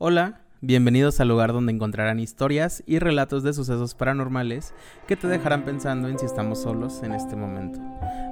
[0.00, 4.72] Hola, bienvenidos al lugar donde encontrarán historias y relatos de sucesos paranormales
[5.08, 7.80] que te dejarán pensando en si estamos solos en este momento.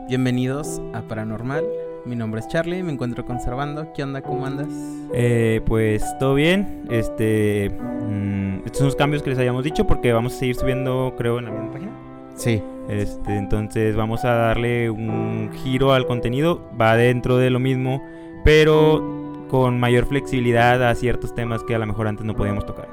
[0.07, 1.65] Bienvenidos a Paranormal.
[2.05, 3.93] Mi nombre es Charlie, me encuentro conservando.
[3.95, 4.23] ¿Qué onda?
[4.23, 4.69] ¿Cómo andas?
[5.13, 6.85] Eh, pues todo bien.
[6.89, 11.15] Este, mm, estos son los cambios que les habíamos dicho porque vamos a seguir subiendo,
[11.19, 11.93] creo, en la misma página.
[12.37, 12.63] Sí.
[12.89, 16.63] Este, entonces vamos a darle un giro al contenido.
[16.81, 18.05] Va dentro de lo mismo,
[18.45, 22.89] pero con mayor flexibilidad a ciertos temas que a lo mejor antes no podíamos tocar.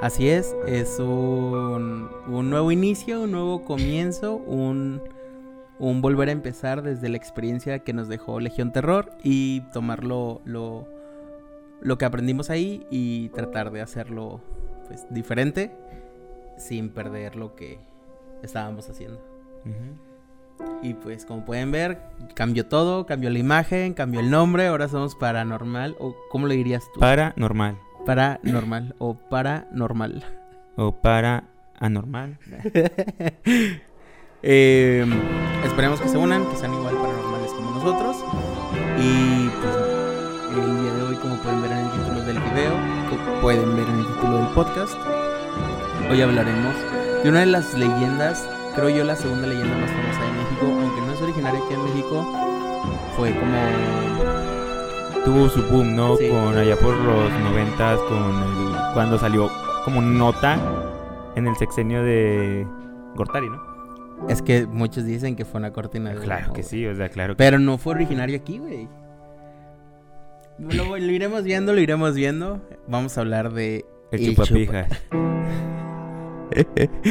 [0.00, 5.02] Así es, es un, un nuevo inicio, un nuevo comienzo, un,
[5.80, 10.86] un, volver a empezar desde la experiencia que nos dejó Legión Terror y tomarlo lo,
[11.80, 14.40] lo que aprendimos ahí y tratar de hacerlo
[14.86, 15.72] pues, diferente
[16.58, 17.78] sin perder lo que
[18.42, 19.20] estábamos haciendo.
[20.82, 21.98] Y pues como pueden ver,
[22.34, 26.84] cambió todo, cambió la imagen, cambió el nombre, ahora somos paranormal, o ¿cómo le dirías
[26.92, 27.00] tú?
[27.00, 27.78] Paranormal.
[28.06, 30.24] Paranormal o paranormal.
[30.76, 31.44] O para
[31.78, 32.38] anormal.
[34.40, 35.12] Em,
[35.64, 38.16] esperemos que se unan, que sean igual paranormales como nosotros.
[38.96, 39.74] Y pues
[40.56, 42.98] el día de hoy, como pueden ver en el título del video,
[43.40, 44.94] pueden ver en el título del podcast,
[46.10, 46.74] hoy hablaremos
[47.22, 48.48] de una de las leyendas
[48.78, 51.84] creo yo, la segunda leyenda más famosa de México, aunque no es originaria aquí en
[51.84, 52.24] México,
[53.16, 53.58] fue como...
[55.24, 56.16] Tuvo su boom, ¿no?
[56.16, 59.50] Con allá por los noventas, con el, cuando salió
[59.84, 60.60] como nota
[61.34, 62.66] en el sexenio de
[63.16, 63.60] Gortari, ¿no?
[64.28, 66.20] Es que muchos dicen que fue una cortina de...
[66.20, 67.34] Claro que sí, o sea, claro.
[67.34, 67.38] Que...
[67.38, 68.88] Pero no fue originario aquí, güey.
[70.58, 72.60] Lo, lo, iremos viendo, lo iremos viendo.
[72.86, 73.84] Vamos a hablar de...
[74.12, 74.88] El, el chupapijas.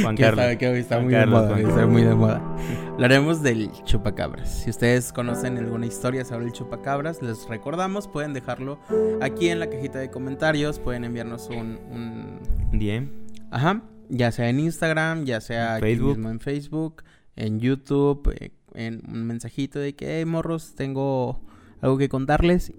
[0.02, 0.46] Juan Carlos.
[0.76, 2.42] Está, muy, de moda, está muy de moda.
[2.90, 4.64] Hablaremos del chupacabras.
[4.64, 8.80] Si ustedes conocen alguna historia sobre el chupacabras, les recordamos, pueden dejarlo
[9.22, 12.40] aquí en la cajita de comentarios, pueden enviarnos un, un...
[12.72, 13.10] DM.
[13.52, 16.12] Ajá, ya sea en Instagram, ya sea Facebook.
[16.12, 17.04] Aquí mismo en Facebook,
[17.36, 21.42] en YouTube, eh, en un mensajito de que, hey, morros, tengo
[21.81, 22.74] algo que contarles.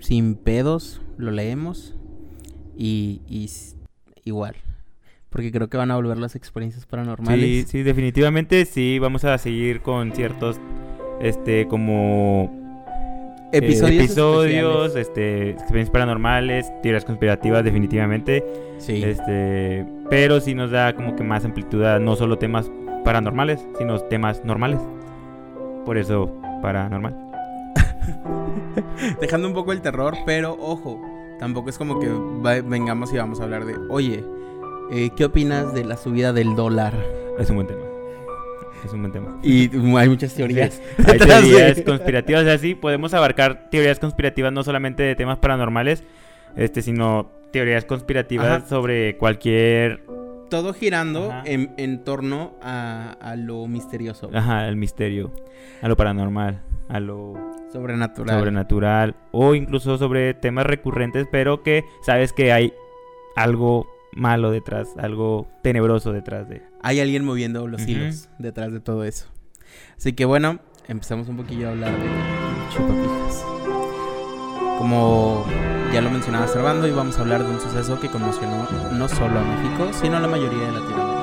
[0.00, 1.94] Sin pedos, lo leemos.
[2.76, 3.50] Y, y
[4.24, 4.56] igual,
[5.32, 7.40] porque creo que van a volver las experiencias paranormales.
[7.40, 10.60] Sí, sí, definitivamente sí, vamos a seguir con ciertos,
[11.20, 12.60] este, como...
[13.54, 18.42] Episodios, eh, episodios este, experiencias paranormales, teorías conspirativas, definitivamente.
[18.78, 19.02] Sí.
[19.02, 22.70] Este, pero sí nos da como que más amplitud no solo temas
[23.04, 24.80] paranormales, sino temas normales.
[25.84, 27.14] Por eso, paranormal.
[29.20, 31.00] Dejando un poco el terror, pero ojo,
[31.38, 32.08] tampoco es como que
[32.62, 34.24] vengamos y vamos a hablar de, oye,
[34.92, 36.92] eh, ¿Qué opinas de la subida del dólar?
[37.38, 37.80] Es un buen tema.
[38.84, 39.38] Es un buen tema.
[39.42, 40.82] Y hay muchas teorías.
[41.06, 42.42] hay teorías conspirativas.
[42.42, 46.04] O sea, sí, podemos abarcar teorías conspirativas no solamente de temas paranormales,
[46.56, 50.04] este, sino teorías conspirativas sobre cualquier.
[50.50, 54.30] Todo girando en, torno a, a, lo misterioso.
[54.34, 55.32] Ajá, al misterio.
[55.80, 56.60] A lo paranormal.
[56.90, 57.32] A lo.
[57.72, 58.38] Sobrenatural.
[58.38, 59.14] Sobrenatural.
[59.30, 62.74] O incluso sobre temas recurrentes, pero que sabes que hay
[63.36, 66.62] algo malo detrás, algo tenebroso detrás de.
[66.82, 69.26] Hay alguien moviendo los hilos detrás de todo eso.
[69.96, 72.08] Así que bueno, empezamos un poquillo a hablar de
[72.74, 73.44] chupapijas.
[74.78, 75.46] Como
[75.92, 79.38] ya lo mencionaba Servando, y vamos a hablar de un suceso que conmocionó no solo
[79.38, 81.22] a México, sino a la mayoría de Latinoamérica.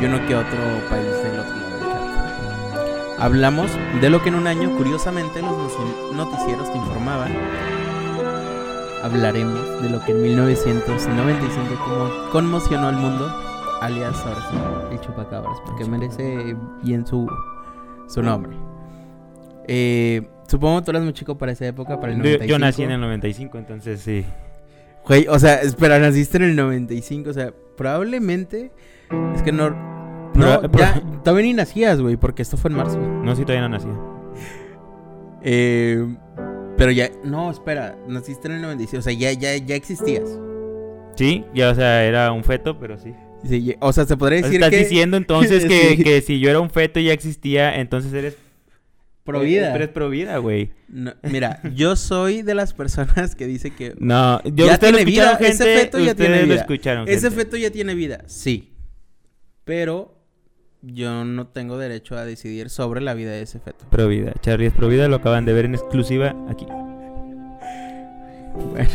[0.00, 0.58] Y uno que otro
[0.90, 3.22] país del otro lado del charco.
[3.22, 3.70] Hablamos
[4.00, 5.72] de lo que en un año, curiosamente, los
[6.14, 7.32] noticieros te informaban
[9.06, 13.32] hablaremos de lo que en 1995 como conmocionó al mundo,
[13.80, 17.26] alias ahora el chupacabras, porque merece bien su,
[18.08, 18.56] su nombre.
[19.68, 22.46] Eh, supongo que tú eras muy chico para esa época, para el 95.
[22.46, 24.24] Yo, nací en el 95, entonces sí.
[25.06, 28.72] Güey, o sea, espera, naciste en el 95, o sea, probablemente
[29.34, 29.94] es que no...
[30.34, 32.98] No, ya, todavía ni nacías, güey, porque esto fue en marzo.
[32.98, 33.96] No, sí, todavía no nacía.
[35.40, 36.04] Eh,
[36.76, 40.38] pero ya, no, espera, naciste en el 96, o sea, ya, ya, ya existías.
[41.14, 43.14] Sí, ya, o sea, era un feto, pero sí.
[43.48, 44.78] sí o sea, se podría decir ¿Estás que...
[44.78, 48.36] diciendo entonces que, que, si yo era un feto y ya existía, entonces eres...
[49.24, 49.74] Provida.
[49.74, 50.70] Eres provida, güey.
[51.24, 53.94] mira, yo soy de las personas que dice que...
[53.98, 56.56] No, yo ya tiene vida, ese feto ya tiene vida.
[56.56, 58.74] escucharon, ese feto ya tiene vida, sí.
[59.64, 60.15] Pero
[60.92, 63.84] yo no tengo derecho a decidir sobre la vida de ese feto.
[63.90, 64.32] Provida.
[64.40, 66.66] Charlie es Provida, lo acaban de ver en exclusiva aquí.
[68.70, 68.88] Bueno.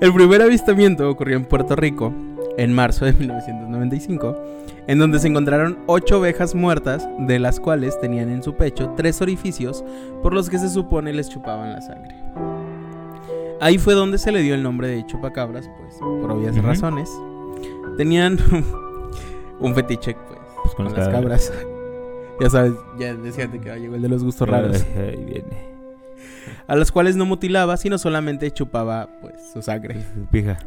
[0.00, 2.12] El primer avistamiento ocurrió en Puerto Rico
[2.58, 4.36] en marzo de 1995,
[4.86, 9.22] en donde se encontraron ocho ovejas muertas, de las cuales tenían en su pecho tres
[9.22, 9.84] orificios
[10.22, 12.16] por los que se supone les chupaban la sangre.
[13.60, 16.66] Ahí fue donde se le dio el nombre de chupacabras, pues, por obvias Ujú.
[16.66, 17.08] razones.
[17.96, 18.38] Tenían
[19.62, 21.52] un fetiche, pues, Pues con, con las cabras.
[22.40, 24.84] ya sabes, ya decían de que "Ah, llegó el de los gustos raros.
[24.96, 25.72] Ahí viene.
[26.66, 29.96] A las cuales no mutilaba, sino solamente chupaba, pues, su sangre.
[30.30, 30.58] Pija.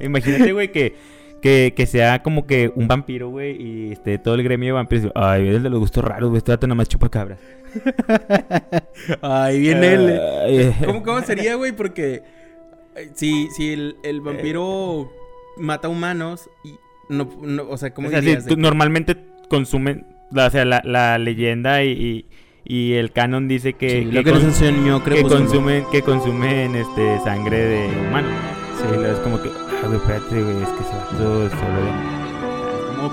[0.00, 0.94] Imagínate, güey, que,
[1.40, 5.12] que, que sea como que un vampiro, güey, y este, todo el gremio de vampiros.
[5.14, 7.38] Ay, el de los gustos raros, güey, este nada más chupa cabras.
[9.22, 10.20] Ahí viene él.
[10.44, 11.72] Ay, ¿Cómo, ¿Cómo sería, güey?
[11.72, 12.22] Porque
[12.96, 15.10] eh, si, si el, el vampiro
[15.56, 16.76] mata humanos y
[17.12, 18.46] no, no- o sea, ¿cómo o sea, sí, dirías?
[18.46, 19.16] tú De- normalmente
[19.48, 22.26] consumen, la- o sea, la, la leyenda y, y,
[22.64, 26.74] y el canon dice que, Sí, que, lo que nos enseñó que consumen, que consumen
[26.74, 28.28] este, sangre de humano.
[28.78, 32.22] Sí, es como que, ah, güey, espérate, güey, es que vato es solo.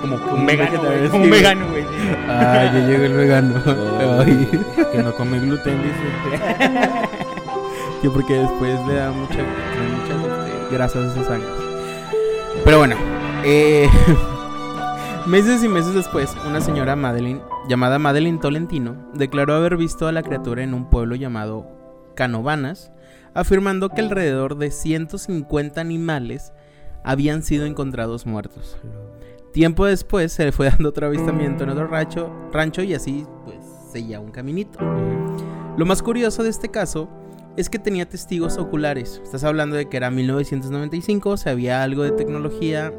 [0.00, 1.84] como un un vegano, güey, como un vegano, güey.
[2.28, 3.54] Ay, ya llegó el vegano.
[4.24, 4.48] Ay.
[4.92, 6.70] que no come gluten, dice.
[8.02, 11.50] Yo porque después le da mucha, muchas este, grasas a esas sangres.
[12.64, 12.96] Pero bueno,
[13.44, 13.88] eh,
[15.26, 20.22] meses y meses después, una señora Madeline, llamada Madeline Tolentino, declaró haber visto a la
[20.22, 21.66] criatura en un pueblo llamado
[22.14, 22.92] Canovanas,
[23.34, 26.52] afirmando que alrededor de 150 animales
[27.04, 28.76] habían sido encontrados muertos.
[29.52, 33.58] Tiempo después se le fue dando otro avistamiento en otro rancho, y así pues
[33.92, 34.78] seguía un caminito.
[35.76, 37.08] Lo más curioso de este caso
[37.56, 39.20] es que tenía testigos oculares.
[39.24, 42.92] Estás hablando de que era 1995, se había algo de tecnología,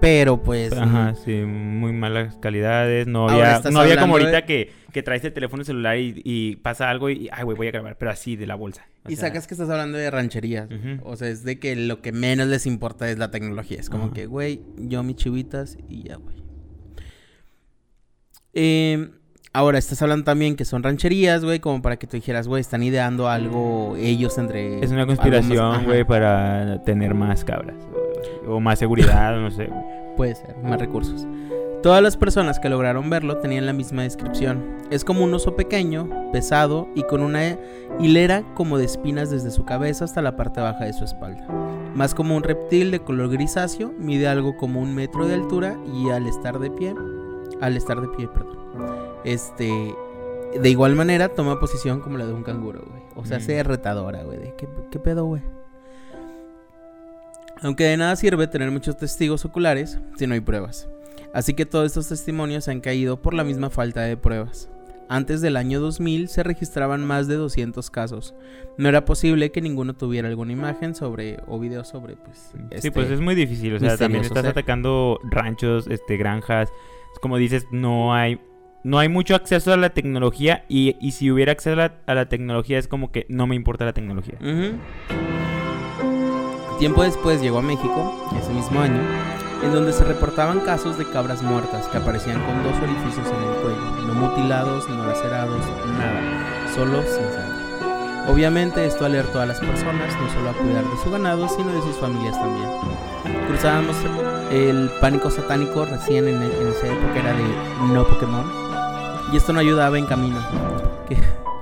[0.00, 3.06] pero pues Ajá, sí, muy malas calidades.
[3.06, 6.56] No había, no había como de- ahorita que, que traes el teléfono celular y, y
[6.56, 8.86] pasa algo y, ay, güey, voy a grabar, pero así, de la bolsa.
[9.04, 10.68] O y sea, sacas que estás hablando de rancherías.
[11.02, 13.78] O sea, es de que lo que menos les importa es la tecnología.
[13.78, 16.36] Es como que, güey, yo mis chivitas y ya, güey.
[18.54, 19.10] Eh,
[19.52, 22.82] ahora, estás hablando también que son rancherías, güey, como para que tú dijeras, güey, están
[22.82, 24.82] ideando algo ellos entre...
[24.82, 27.76] Es una conspiración, güey, para tener más cabras.
[27.92, 28.03] O,
[28.46, 29.70] o más seguridad, no sé.
[30.16, 31.26] Puede ser, más recursos.
[31.82, 34.78] Todas las personas que lograron verlo tenían la misma descripción.
[34.90, 37.58] Es como un oso pequeño, pesado y con una
[38.00, 41.46] hilera como de espinas desde su cabeza hasta la parte baja de su espalda.
[41.94, 46.08] Más como un reptil de color grisáceo, mide algo como un metro de altura y
[46.10, 46.94] al estar de pie,
[47.60, 48.56] al estar de pie, perdón,
[49.24, 49.94] este,
[50.60, 53.02] de igual manera toma posición como la de un canguro, güey.
[53.14, 53.42] O sea, Mm.
[53.42, 54.38] se retadora, güey.
[54.38, 55.42] de, ¿Qué, ¿Qué pedo, güey?
[57.62, 60.88] Aunque de nada sirve tener muchos testigos oculares si no hay pruebas.
[61.32, 64.68] Así que todos estos testimonios han caído por la misma falta de pruebas.
[65.08, 68.34] Antes del año 2000 se registraban más de 200 casos.
[68.78, 72.90] No era posible que ninguno tuviera alguna imagen sobre o video sobre pues Sí, este-
[72.92, 73.74] pues es muy difícil.
[73.74, 74.50] O sea, también estás ser.
[74.52, 76.70] atacando ranchos, este, granjas.
[77.20, 78.40] Como dices, no hay,
[78.82, 80.64] no hay mucho acceso a la tecnología.
[80.68, 83.56] Y, y si hubiera acceso a la, a la tecnología, es como que no me
[83.56, 84.38] importa la tecnología.
[84.40, 84.78] Ujú.
[86.78, 89.00] Tiempo después llegó a México, ese mismo año,
[89.62, 93.62] en donde se reportaban casos de cabras muertas que aparecían con dos orificios en el
[93.62, 95.60] cuello, no mutilados, no lacerados,
[95.96, 97.54] nada, solo sin sangre.
[98.28, 101.82] Obviamente esto alertó a las personas no solo a cuidar de su ganado, sino de
[101.82, 102.68] sus familias también.
[103.46, 103.96] Cruzábamos
[104.50, 108.44] el pánico satánico recién en, en esa época era de no Pokémon.
[109.32, 110.38] Y esto no ayudaba en camino.
[111.08, 111.16] Que,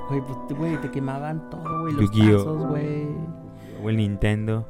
[0.09, 3.09] güey, pues, güey, te quemaban todo, güey, los tazos, güey.
[3.85, 4.67] O el Nintendo.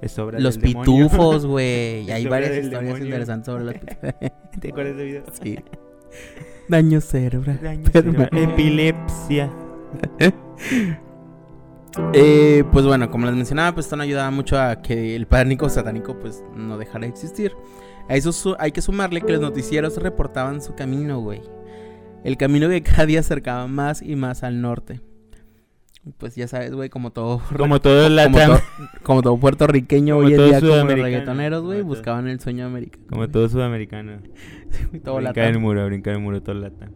[0.00, 2.10] Es obra Los del pitufos, güey.
[2.10, 3.04] Hay varias historias demonio.
[3.04, 4.14] interesantes sobre los pitufos.
[4.60, 5.22] ¿Te acuerdas de video?
[5.42, 5.58] sí.
[6.68, 7.60] Daño cerebral.
[7.62, 8.28] Daño cerebral.
[8.32, 9.50] Epilepsia.
[12.12, 15.68] Eh, pues bueno, como les mencionaba, pues esto no ayudaba mucho a que el pánico
[15.68, 17.52] satánico pues no dejara de existir.
[18.08, 21.40] A eso hay que sumarle que los noticieros reportaban su camino, güey.
[22.24, 25.00] El camino que cada día acercaba más y más al norte.
[26.18, 28.62] Pues ya sabes, güey, como todo Como todo la como, to-
[29.02, 33.04] como todo puertorriqueño Como hoy en día, como los reggaetoneros, güey, buscaban el sueño americano.
[33.08, 34.18] Como todo sudamericano.
[35.04, 35.44] todo brincar latán.
[35.54, 36.90] el muro, brincar el muro, todo lata.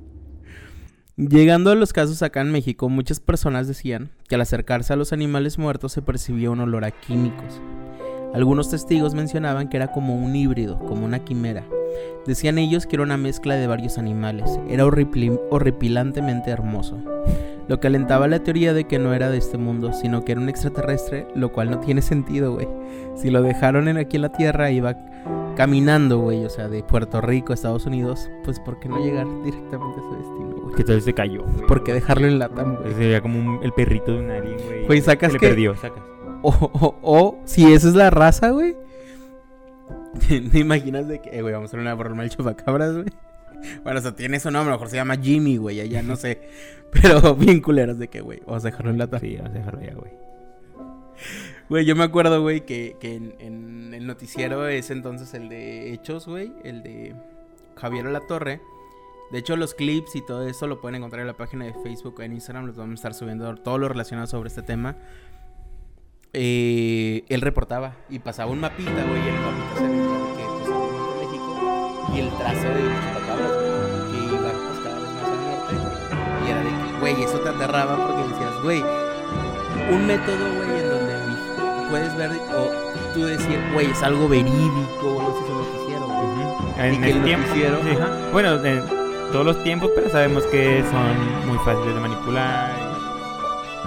[1.16, 5.12] Llegando a los casos acá en México, muchas personas decían que al acercarse a los
[5.12, 7.60] animales muertos se percibía un olor a químicos.
[8.32, 11.64] Algunos testigos mencionaban que era como un híbrido, como una quimera.
[12.26, 14.58] Decían ellos que era una mezcla de varios animales.
[14.68, 17.02] Era horripilantemente hermoso.
[17.70, 20.40] Lo que alentaba la teoría de que no era de este mundo, sino que era
[20.40, 22.66] un extraterrestre, lo cual no tiene sentido, güey.
[23.14, 24.96] Si lo dejaron en, aquí en la Tierra, iba
[25.54, 29.24] caminando, güey, o sea, de Puerto Rico a Estados Unidos, pues ¿por qué no llegar
[29.44, 30.74] directamente a su destino, güey?
[30.74, 31.66] Que tal vez se cayó, güey.
[31.68, 32.92] ¿Por qué dejarlo en Latam, güey?
[32.94, 34.86] Sería como un- el perrito de un alien, güey.
[34.86, 36.02] Güey, sacas Se le que- perdió, sacas.
[36.42, 38.74] O, o, o, si esa es la raza, güey.
[40.50, 43.06] ¿Te imaginas de que, eh, güey, vamos a hacer una broma al chupacabras, güey?
[43.82, 46.16] Bueno, o sea, tiene su nombre, a lo mejor se llama Jimmy, güey, allá no
[46.16, 46.48] sé.
[46.92, 49.20] Pero bien culeros de que, güey, vamos a dejarlo en Latam.
[49.20, 50.12] Sí, vamos a dejarlo ya, güey.
[51.68, 55.92] Güey, yo me acuerdo, güey, que, que en, en el noticiero es entonces el de
[55.92, 57.14] Hechos, güey, el de
[57.76, 58.60] Javier La Torre.
[59.30, 62.16] De hecho, los clips y todo eso lo pueden encontrar en la página de Facebook
[62.18, 62.66] o en Instagram.
[62.66, 64.96] Les vamos a estar subiendo todo lo relacionado sobre este tema.
[66.32, 70.68] Eh, él reportaba y pasaba un mapita, güey, y el mapita se veía que pues
[70.68, 73.19] en México y el trazo de
[77.70, 78.82] aterraba porque decías, güey,
[79.92, 85.34] un método, güey, en donde puedes ver o tú decir, güey, es algo verídico, no
[85.34, 86.20] sé si un noticiero, güey.
[86.76, 87.46] Y En el tiempo.
[87.46, 88.30] noticiero- sí.
[88.32, 88.82] Bueno, en
[89.32, 92.72] todos los tiempos, pero sabemos que son muy fáciles de manipular.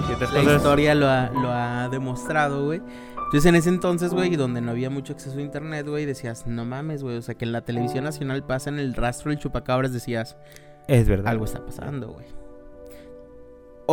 [0.08, 0.56] Ciertas La cosas.
[0.58, 2.82] historia lo ha, lo ha demostrado, güey.
[3.16, 6.66] Entonces en ese entonces, güey, donde no había mucho acceso a internet, güey, decías, no
[6.66, 7.18] mames, güey.
[7.18, 10.36] O sea, que en la televisión nacional pasa en el rastro del chupacabras, decías,
[10.88, 11.30] Es verdad.
[11.32, 12.26] algo está pasando, güey.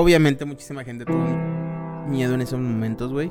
[0.00, 1.26] Obviamente muchísima gente tuvo
[2.08, 3.30] miedo en esos momentos, güey.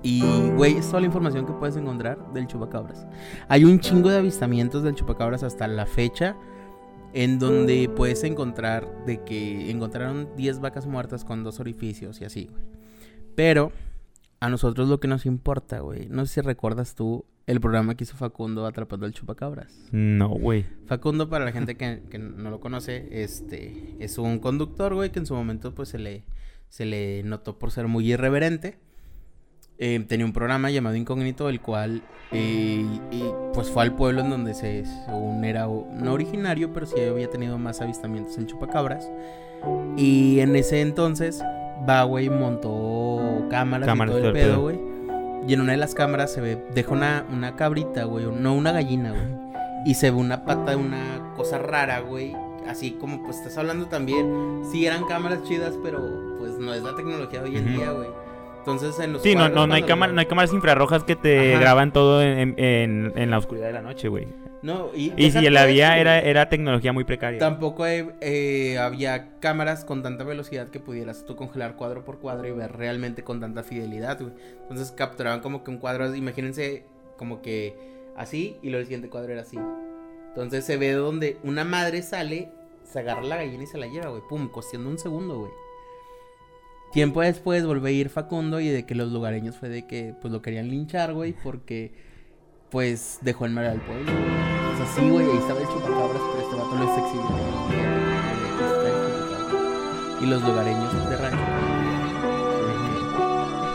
[0.00, 0.22] Y,
[0.54, 3.04] güey, es toda la información que puedes encontrar del chupacabras.
[3.48, 6.36] Hay un chingo de avistamientos del chupacabras hasta la fecha.
[7.14, 12.48] En donde puedes encontrar de que encontraron 10 vacas muertas con dos orificios y así,
[12.48, 12.62] güey.
[13.34, 13.72] Pero
[14.40, 16.08] a nosotros lo que nos importa, güey.
[16.08, 19.88] No sé si recuerdas tú el programa que hizo Facundo atrapando al chupacabras.
[19.92, 20.66] No, güey.
[20.86, 25.18] Facundo, para la gente que, que no lo conoce, este es un conductor, güey, que
[25.18, 26.24] en su momento pues se le,
[26.68, 28.78] se le notó por ser muy irreverente.
[29.82, 34.28] Eh, tenía un programa llamado Incógnito, el cual eh, y, pues fue al pueblo en
[34.28, 39.10] donde se, según era no originario, pero sí había tenido más avistamientos en chupacabras.
[39.96, 41.42] Y en ese entonces,
[41.88, 44.60] va, güey, montó cámaras, Cámaras, y todo el todo el pedo, pedo.
[44.62, 44.80] güey.
[45.48, 48.72] Y en una de las cámaras se ve, deja una, una cabrita, güey, no una
[48.72, 49.50] gallina, güey.
[49.86, 52.36] Y se ve una pata de una cosa rara, güey.
[52.68, 54.62] Así como pues estás hablando también.
[54.70, 56.00] Sí eran cámaras chidas, pero
[56.38, 58.08] pues no es la tecnología de hoy en día, güey.
[58.58, 61.16] Entonces en los Sí, no, cuadros, no, no, hay cámara, no hay cámaras infrarrojas que
[61.16, 61.60] te Ajá.
[61.60, 64.28] graban todo en, en- en la oscuridad de la noche, güey.
[64.62, 67.38] No, y, Y si la había era, era tecnología muy precaria.
[67.38, 72.46] Tampoco eh, eh, había cámaras con tanta velocidad que pudieras tú congelar cuadro por cuadro
[72.46, 74.34] y ver realmente con tanta fidelidad, güey.
[74.62, 76.84] Entonces capturaban como que un cuadro, imagínense
[77.16, 77.74] como que
[78.16, 79.58] así y luego el siguiente cuadro era así.
[80.28, 82.50] Entonces se ve donde una madre sale,
[82.84, 84.22] se agarra la gallina y se la lleva, güey.
[84.28, 85.52] Pum, de un segundo, güey.
[86.92, 90.32] Tiempo después volvió a ir Facundo y de que los lugareños fue de que pues
[90.32, 91.92] lo querían linchar, güey, porque
[92.70, 94.12] pues dejó en mal al pueblo.
[94.12, 94.72] güey.
[94.72, 97.42] O sea, sí, güey, ahí estaba el chupacabras, pero este vato lo el chupacabras.
[100.20, 101.38] Y los lugareños de rancho.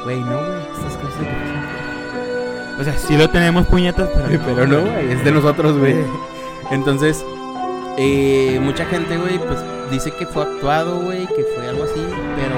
[0.04, 2.80] Güey, no, güey, estas cosas de que pasan.
[2.80, 5.96] O sea, sí lo tenemos puñetas, pero, Pero no, güey, es de nosotros, güey.
[6.72, 7.26] Entonces,
[7.98, 9.60] eh, mucha gente, güey, pues
[9.92, 12.56] dice que fue actuado, güey, que fue algo así, pero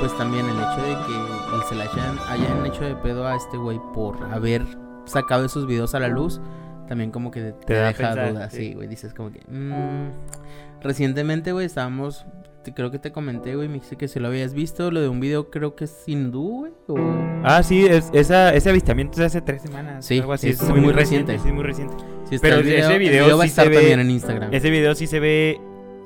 [0.00, 1.38] pues también el hecho de que
[1.68, 4.64] se le hayan, hayan hecho de pedo a este güey por haber
[5.08, 6.40] sacado esos videos a la luz,
[6.88, 8.74] también como que te, a deja dudas, sí.
[8.74, 9.40] güey, dices como que...
[9.48, 10.10] mm.
[10.82, 12.24] Recientemente, güey, estábamos,
[12.62, 15.08] te- creo que te comenté, güey, me dijiste que si lo habías visto, lo de
[15.08, 16.96] un video creo que es hindú, güey, o...
[17.42, 20.04] Ah, sí, es, esa, ese avistamiento es de hace tres semanas.
[20.04, 20.50] Sí, algo así.
[20.50, 21.38] es muy reciente.
[21.38, 21.94] Sí, muy reciente.
[22.28, 24.52] Si Pero ese video va a sí estar se ve- también en Instagram.
[24.52, 25.60] Ese video sí se ve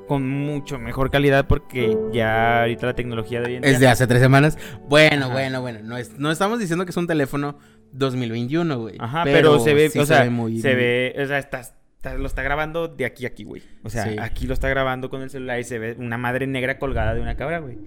[0.07, 3.71] con mucho mejor calidad porque ya ahorita la tecnología de hoy en día...
[3.71, 4.57] Es de hace tres semanas.
[4.87, 5.33] Bueno, Ajá.
[5.33, 5.79] bueno, bueno.
[5.83, 7.57] No, es, no estamos diciendo que es un teléfono
[7.93, 8.95] 2021, güey.
[8.99, 10.59] Ajá, pero, se ve, sí o sea, muy...
[10.59, 13.61] se ve, o sea, está, está- lo está grabando de aquí a aquí, güey.
[13.83, 14.15] O sea, Sí.
[14.19, 17.21] aquí lo está grabando con el celular y se ve una madre negra colgada de
[17.21, 17.77] una cabra, güey.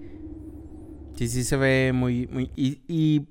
[1.15, 2.27] Sí, sí se ve muy...
[2.27, 3.27] muy y, y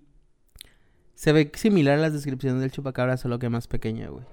[1.14, 4.24] se ve similar a las descripciones del chupacabra, solo que más pequeña, güey.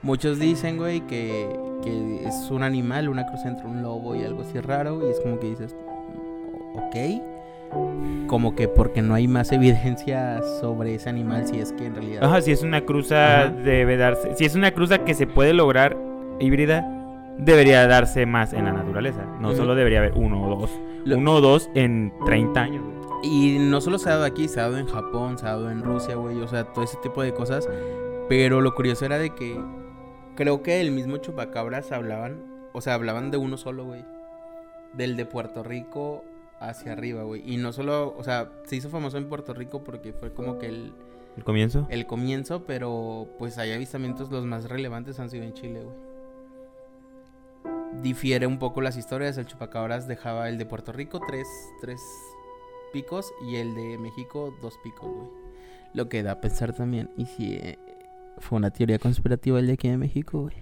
[0.00, 1.48] Muchos dicen, güey, que,
[1.82, 5.06] que es un animal, una cruz entre un lobo y algo así raro.
[5.06, 7.37] Y es como que dices, "Mm, ok.
[8.26, 12.24] Como que porque no hay más evidencia sobre ese animal, si es que en realidad...
[12.24, 13.50] Ajá, si es una cruza, Ajá.
[13.50, 14.34] debe darse.
[14.36, 15.96] Si es una cruza que se puede lograr
[16.38, 16.86] híbrida,
[17.38, 19.24] debería darse más en la naturaleza.
[19.40, 20.70] No solo debería haber uno o dos.
[21.04, 22.98] Lo- Uno o dos en 30 años, güey.
[23.22, 25.70] Y no solo se ha dado aquí, se ha dado en Japón, se ha dado
[25.70, 27.68] en Rusia, güey, o sea, todo ese tipo de cosas.
[28.28, 29.58] Pero lo curioso era de que
[30.36, 34.04] creo que el mismo chupacabras hablaban, o sea, hablaban de uno solo, güey.
[34.92, 36.24] Del de Puerto Rico
[36.60, 37.42] hacia arriba, güey.
[37.44, 40.66] Y no solo, o sea, se hizo famoso en Puerto Rico porque fue como que
[40.66, 40.92] el,
[41.36, 41.86] El comienzo.
[41.90, 45.96] el comienzo, pero pues hay avistamientos, los más relevantes han sido en Chile, güey.
[48.02, 51.46] Difiere un poco las historias, el chupacabras dejaba el de Puerto Rico tres,
[51.80, 52.00] tres
[52.92, 55.28] picos y el de México dos picos, güey.
[55.94, 57.78] Lo que da a pensar también, y si eh,
[58.38, 60.54] fue una teoría conspirativa el de aquí de México, güey.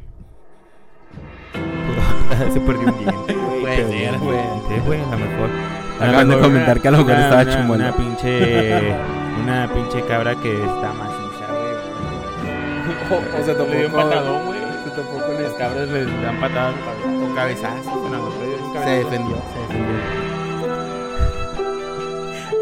[2.52, 3.60] se perdió un diente, güey.
[3.60, 4.38] Puede ser, güey.
[4.38, 5.85] diente, güey, a lo mejor.
[6.00, 7.74] Acaban de comentar que a lo mejor estaba una-.
[7.74, 8.94] Una pinche
[9.42, 11.76] una pinche cabra que está maciza, güey.
[13.36, 14.58] O, o se topó Le dio un patadón, güey.
[14.84, 16.74] Se topó con Las cabras les dan patadas
[17.06, 17.92] o cabezazos.
[18.84, 19.96] Se defendió, se defendió.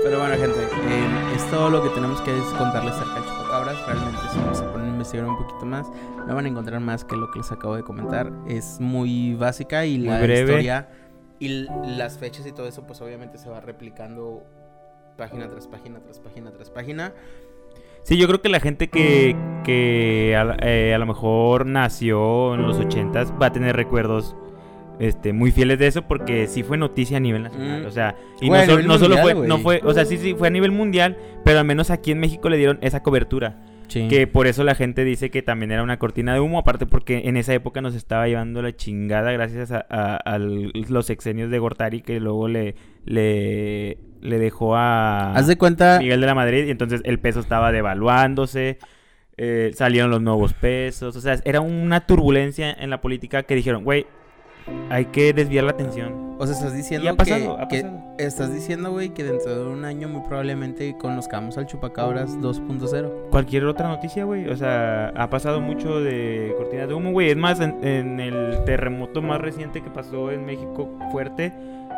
[0.04, 3.86] Pero bueno, gente, eh, es todo lo que tenemos que es contarles acerca del chupacabras.
[3.86, 5.90] Realmente, si se ponen a investigar un poquito más,
[6.26, 8.30] no van a encontrar más que lo que les acabo de comentar.
[8.46, 10.40] Es muy básica y Muy la breve.
[10.42, 10.88] historia
[11.44, 14.42] y las fechas y todo eso, pues obviamente se va replicando
[15.16, 17.12] página tras página, tras página, tras página.
[18.02, 22.62] Sí, yo creo que la gente que, que a, eh, a lo mejor nació en
[22.62, 24.36] los ochentas va a tener recuerdos
[24.98, 27.82] este, muy fieles de eso porque sí fue noticia a nivel nacional.
[27.82, 27.86] Mm.
[27.86, 30.70] O sea, y no, solo fue, no fue, o sea, sí, sí, fue a nivel
[30.70, 33.56] mundial, pero al menos aquí en México le dieron esa cobertura.
[33.94, 34.08] Sí.
[34.08, 37.22] Que por eso la gente dice que también era una cortina de humo, aparte porque
[37.26, 41.58] en esa época nos estaba llevando la chingada gracias a, a- a los exenios de
[41.60, 42.74] Gortari que luego le,
[43.04, 47.38] le, le dejó a Haz de cuenta, Miguel de la Madrid y entonces el peso
[47.38, 48.78] estaba devaluándose,
[49.36, 53.84] eh, salieron los nuevos pesos, o sea, era una turbulencia en la política que dijeron,
[53.84, 54.06] güey,
[54.90, 56.23] hay que desviar la atención.
[56.38, 58.02] O sea, estás diciendo Y ha pasado, que, ha que- pasado.
[58.18, 63.30] estás diciendo, güey, que dentro de un año muy probablemente conozcamos al chupacabras 2.0.
[63.30, 64.48] Cualquier otra noticia, güey.
[64.48, 67.30] O sea, ha pasado mucho de cortinas de humo, güey.
[67.30, 71.52] Es más, en, en el terremoto más reciente que pasó en México fuerte,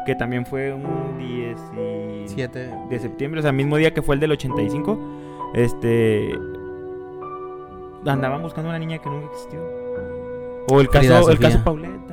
[0.05, 4.15] que también fue un 10 y- 7 de septiembre, o sea, mismo día que fue
[4.17, 4.99] el del 85,
[5.55, 6.31] este...
[8.07, 9.59] Andaban buscando a una niña que nunca existió.
[10.69, 12.06] O el caso, el caso Paulette.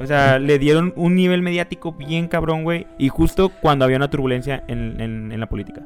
[0.00, 2.86] O sea, le dieron un nivel mediático bien cabrón, güey.
[2.98, 5.82] Y justo cuando había una turbulencia en, en- en la política.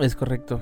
[0.00, 0.60] Es correcto.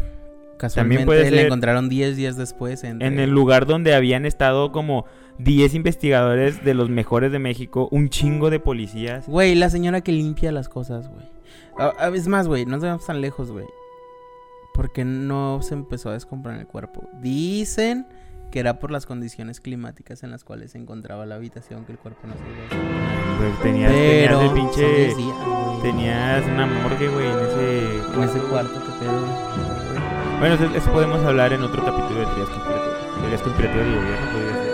[0.59, 4.71] Casualmente puede le ser- encontraron 10 días después entre- En el lugar donde habían estado
[4.73, 5.07] como
[5.39, 9.27] 10 investigadores de los mejores de México, un chingo de policías.
[9.29, 11.25] Güey, la señora que limpia las cosas, güey.
[11.79, 13.65] Ah, ah, es más, güey, no nos vamos tan lejos, güey.
[14.75, 17.09] Porque no se empezó a descomponer el cuerpo.
[17.21, 18.07] Dicen
[18.53, 21.99] que era por las condiciones climáticas en las cuales se encontraba la habitación que el
[21.99, 23.39] cuerpo no se iba a.
[23.39, 24.87] Güey, tenías, Pero tenías el son pinche...
[25.07, 25.83] 10 días, güey.
[25.83, 27.97] Tenías una morgue, güey, en ese...
[28.15, 29.27] En ese cuarto, qué pedo.
[30.39, 33.19] Bueno, eso, eso podemos hablar en otro capítulo de teorías conspirativas.
[33.21, 34.73] Teorías conspirativas del gobierno, podría ser.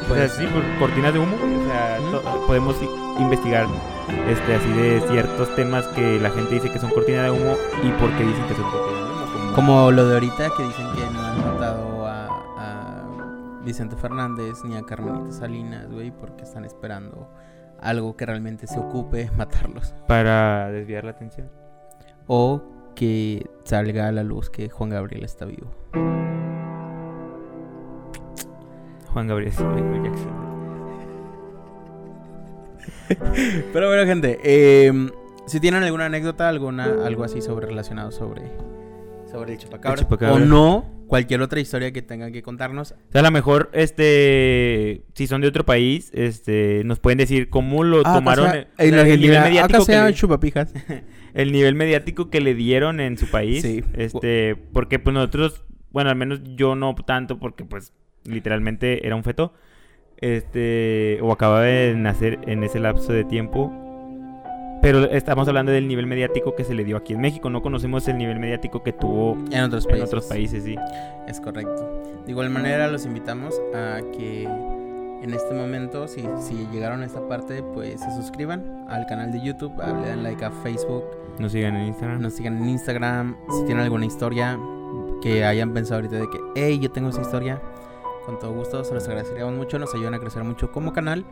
[0.00, 1.54] O sea, Pues, sí, por cortinas de humo, güey.
[1.56, 1.98] O sea,
[2.46, 2.76] podemos
[3.18, 3.66] investigar
[4.28, 7.88] este, así de ciertos temas que la gente dice que son cortinas de humo y
[8.00, 9.13] por qué dicen que son cortinas de humo.
[9.54, 12.26] Como, lo de ahorita que dicen que no han matado a,
[12.58, 17.28] a Vicente Fernández ni a Carmelita Salinas, güey, porque están esperando
[17.80, 19.94] algo que realmente se ocupe matarlos.
[20.08, 21.50] para desviar la atención.
[22.26, 22.62] O
[22.96, 25.70] que salga a la luz que Juan Gabriel está vivo.
[29.12, 30.44] Juan Gabriel sí, Michael Jackson.
[33.72, 35.10] Pero bueno, gente, eh,
[35.46, 38.50] si tienen alguna anécdota, alguna, algo así sobre relacionado sobre,
[39.34, 40.34] sobre el chupacabra, El chupacabra.
[40.34, 45.02] o no, cualquier otra historia que tengan que contarnos, O sea, a lo mejor, este,
[45.14, 48.62] si son de otro país, este, nos pueden decir cómo lo Ah, tomaron, acá el,
[48.62, 50.72] sea- en o sea, el Argentina, nivel acá mediático que le- chupapijas.
[51.34, 53.62] el nivel mediático que le dieron en su país.
[53.62, 53.82] Sí.
[53.94, 57.92] Este, porque pues nosotros, bueno, al menos yo no tanto porque pues
[58.24, 59.52] literalmente era un feto.
[60.18, 63.72] Este, o acababa de nacer en ese lapso de tiempo.
[64.84, 67.48] Pero estamos hablando del nivel mediático que se le dio aquí en México.
[67.48, 70.08] No conocemos el nivel mediático que tuvo En otros en países.
[70.08, 70.76] otros países, sí.
[71.26, 72.02] Es correcto.
[72.26, 77.26] De igual manera, los invitamos a que en este momento, si, si llegaron a esta
[77.26, 81.04] parte, pues se suscriban al canal de YouTube, a- le dan like a Facebook,
[81.38, 82.20] Nos sigan en Instagram.
[82.20, 83.36] nos sigan en Instagram.
[83.58, 84.58] Si tienen alguna historia
[85.22, 87.58] que hayan pensado ahorita de que, hey, yo tengo esa historia,
[88.26, 89.78] con todo gusto, se los agradeceríamos mucho.
[89.78, 91.24] Nos ayudan a crecer mucho como canal,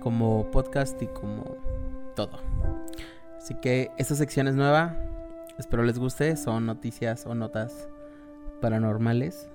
[0.00, 1.56] como podcast y como
[2.14, 2.40] todo.
[3.36, 4.96] Así que esta sección es nueva.
[5.58, 6.36] Espero les guste.
[6.36, 7.88] Son noticias o notas
[8.60, 9.48] paranormales.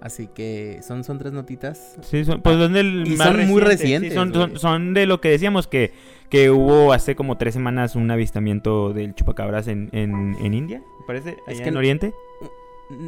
[0.00, 1.96] Así que son, son tres notitas.
[2.02, 4.60] Sí, son, pues son del Y más son muy reciente, recientes, sí, son, son- güey.
[4.60, 5.92] son de lo que decíamos que,
[6.30, 11.06] que hubo hace como tres semanas un avistamiento del chupacabras en, en, en India, me
[11.06, 12.14] parece, Es allá que en Oriente.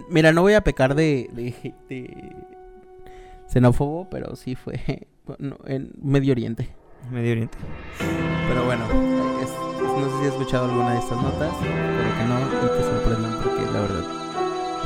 [0.09, 2.33] Mira, no voy a pecar de, de, de
[3.47, 6.69] xenófobo, pero sí fue bueno, en Medio Oriente.
[7.11, 7.59] Medio Oriente.
[8.49, 8.85] Pero bueno,
[9.43, 12.83] es- no sé si has escuchado alguna de estas notas, pero que no y te
[12.85, 14.05] sorprendan porque la verdad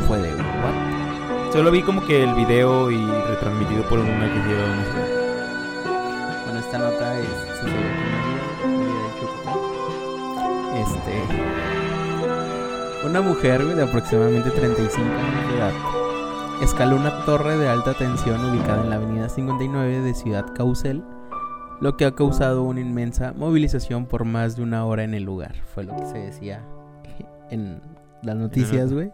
[0.07, 1.53] fue de what?
[1.53, 4.77] Solo vi como que el video y retransmitido por una que hicieron.
[4.77, 4.90] no sé.
[6.44, 8.16] Bueno, esta nota es sucedió Mérida,
[8.66, 9.59] Mérida, Yucatán.
[10.77, 11.14] Este.
[13.07, 15.72] Una mujer de aproximadamente 35 años de edad
[16.62, 21.05] escaló una torre de alta tensión ubicada en la avenida 59 de Ciudad Caucel,
[21.85, 25.55] lo que ha causado una inmensa movilización por más de una hora en el lugar.
[25.75, 26.64] Fue lo que se decía
[27.51, 27.83] en
[28.23, 29.12] las noticias, güey.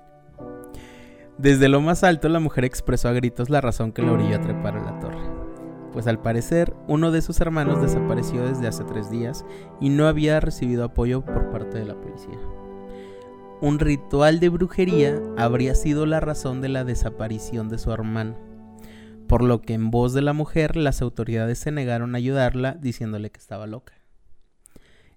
[1.36, 4.40] Desde lo más alto, la mujer expresó a gritos la razón que la orilló a
[4.40, 5.18] trepar a la torre.
[5.92, 9.44] Pues al parecer, uno de sus hermanos desapareció desde hace tres días
[9.80, 12.38] y no había recibido apoyo por parte de la policía.
[13.60, 18.36] Un ritual de brujería habría sido la razón de la desaparición de su hermano,
[19.30, 23.30] por lo que en voz de la mujer las autoridades se negaron a ayudarla diciéndole
[23.30, 23.92] que estaba loca.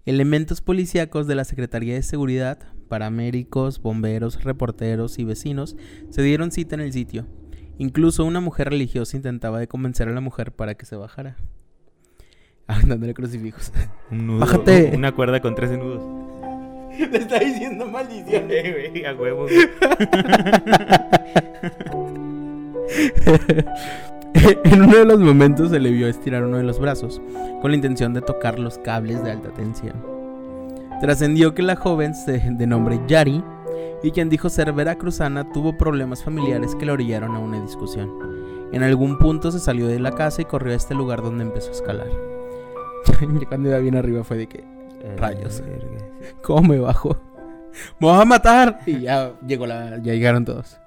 [0.06, 5.76] Elementos policíacos de la Secretaría de Seguridad, paramédicos, bomberos, reporteros y vecinos
[6.12, 7.26] se dieron cita en el sitio.
[7.80, 11.36] Incluso una mujer religiosa intentaba de convencer a la mujer para que se bajara.
[12.68, 13.74] Dándole crucifijos.
[14.12, 14.92] Un nudo, Bájate.
[14.96, 16.04] Una cuerda con 13 nudos.
[17.00, 18.46] Le está diciendo maldición.
[18.46, 19.48] Güey, a huevo.
[24.64, 27.22] en uno de los momentos se le vio estirar uno de los brazos,
[27.62, 29.96] con la intención de tocar los cables de alta tensión.
[31.02, 33.44] Trascendió que la joven, de nombre Yari,
[34.04, 38.12] y quien dijo ser veracruzana, tuvo problemas familiares que la orillaron a una discusión.
[38.74, 41.70] En algún punto se salió de la casa y corrió a este lugar donde empezó
[41.70, 42.08] a escalar.
[43.48, 44.64] Cuando iba bien arriba fue de que,
[45.18, 45.62] Rayos.
[45.62, 46.06] Verga.
[46.42, 47.18] ¿cómo me bajo?
[48.00, 48.80] ¡Me vas a matar!
[48.86, 50.80] Y ya, llegó la, ya llegaron todos.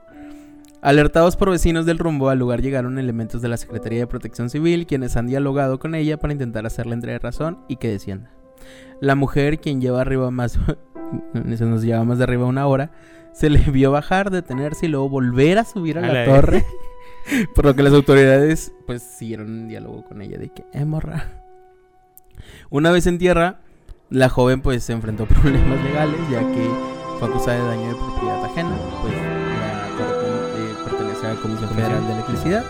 [0.87, 4.87] Alertados por vecinos del rumbo, al lugar llegaron elementos de la Secretaría de Protección Civil,
[4.87, 8.31] quienes han dialogado con ella para intentar hacerle entregar razón y que descienda.
[9.01, 10.61] La mujer, quien lleva arriba más,
[11.57, 12.92] se nos lleva más de arriba una hora,
[13.33, 16.64] se le vio bajar, detenerse y luego volver a subir a, A la, la- torre.
[17.57, 21.42] por lo que las autoridades, pues, siguieron un diálogo con ella de que, eh, morra.
[22.70, 23.59] Una vez en tierra,
[24.09, 26.70] la joven, pues, se enfrentó a problemas legales, ya que
[27.18, 28.70] fue acusada de daño de propiedad ajena,
[31.37, 32.64] Comisión Federal de Electricidad.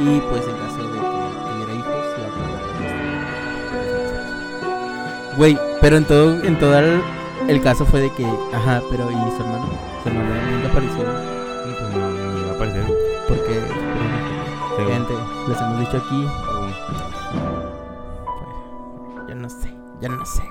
[0.00, 2.56] Y, pues, en caso de que tuviera hijos, va a poder
[5.36, 7.00] Güey, pero en todo, en todo el,
[7.48, 9.68] el caso fue de que, ajá, pero ¿y su hermano?
[10.02, 11.02] Su hermano nunca apareció.
[11.02, 12.84] Y pues no, ni va a aparecer.
[13.28, 13.60] Porque,
[14.76, 15.14] Según- gente,
[15.48, 16.74] les hemos dicho aquí, pues,
[19.28, 20.42] yo no sé, yo no sé.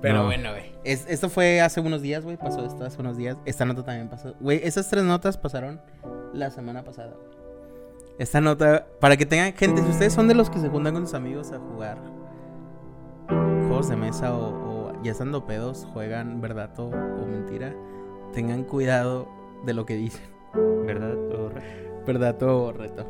[0.00, 0.24] Pero No.
[0.26, 0.73] bueno, güey.
[0.84, 2.36] Es- esto fue hace unos días, güey.
[2.36, 3.36] Pasó esto hace unos días.
[3.46, 4.34] Esta nota también pasó.
[4.40, 5.80] Güey, esas tres notas pasaron
[6.32, 7.34] la semana pasada, güey.
[8.18, 11.04] Esta nota, para que tengan gente, si ustedes son de los que se juntan con
[11.06, 11.98] sus amigos a jugar
[13.66, 17.74] juegos de mesa o, o ya estando pedos, juegan verdad o, o mentira,
[18.32, 19.26] tengan cuidado
[19.66, 20.22] de lo que dicen.
[20.86, 21.16] ¿Verdad?
[21.34, 23.04] o re- ¿Verdad o reto?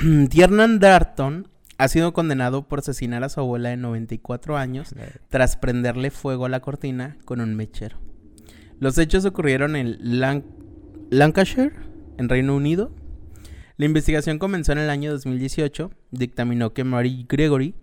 [0.28, 1.48] Tiernan Darton
[1.80, 4.94] ha sido condenado por asesinar a su abuela de 94 años
[5.28, 7.96] tras prenderle fuego a la cortina con un mechero.
[8.78, 10.44] Los hechos ocurrieron en Lan-
[11.10, 11.72] Lancashire,
[12.18, 12.92] en Reino Unido.
[13.76, 15.90] La investigación comenzó en el año 2018.
[16.10, 17.74] Dictaminó que Mary Gregory,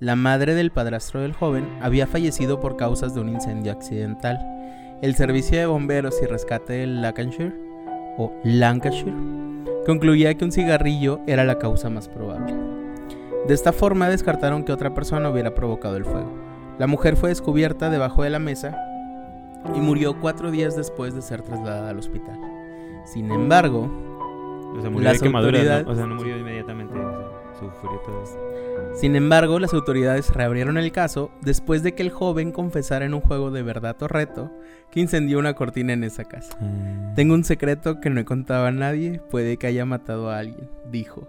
[0.00, 4.38] la madre del padrastro del joven, había fallecido por causas de un incendio accidental.
[5.02, 7.52] El servicio de bomberos y rescate de Lancashire,
[8.16, 9.12] o Lancashire,
[9.86, 12.54] concluía que un cigarrillo era la causa más probable.
[13.46, 16.32] De esta forma descartaron que otra persona hubiera provocado el fuego.
[16.78, 18.76] La mujer fue descubierta debajo de la mesa
[19.74, 22.38] y murió cuatro días después de ser trasladada al hospital.
[23.04, 23.90] Sin embargo,
[24.76, 25.92] O sea, murió Las de autoridades- ¿no?
[25.92, 26.94] O sea, no murió inmediatamente.
[26.98, 28.24] o sea, sufrió todo
[28.94, 33.20] sin embargo, las autoridades reabrieron el caso después de que el joven confesara en un
[33.20, 34.52] juego de verdad o reto
[34.90, 36.56] que incendió una cortina en esa casa.
[37.16, 40.68] Tengo un secreto que no he contado a nadie, puede que haya matado a alguien,
[40.90, 41.26] dijo.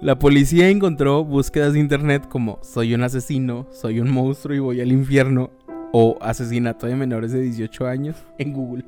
[0.00, 4.80] La policía encontró búsquedas de internet como soy un asesino, soy un monstruo y voy
[4.80, 5.50] al infierno
[5.92, 8.84] o asesinato de menores de 18 años en Google.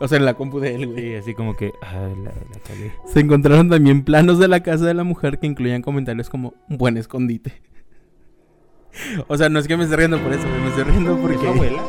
[0.00, 0.98] O sea, en la compu de él, güey.
[1.00, 1.70] Sí, así como que.
[1.82, 2.92] Ah, la, la cagué.
[3.06, 6.96] Se encontraron también planos de la casa de la mujer que incluían comentarios como buen
[6.96, 7.62] escondite.
[9.26, 11.40] O sea, no es que me esté riendo por eso, me estoy riendo porque ¿Es
[11.42, 11.82] su abuela?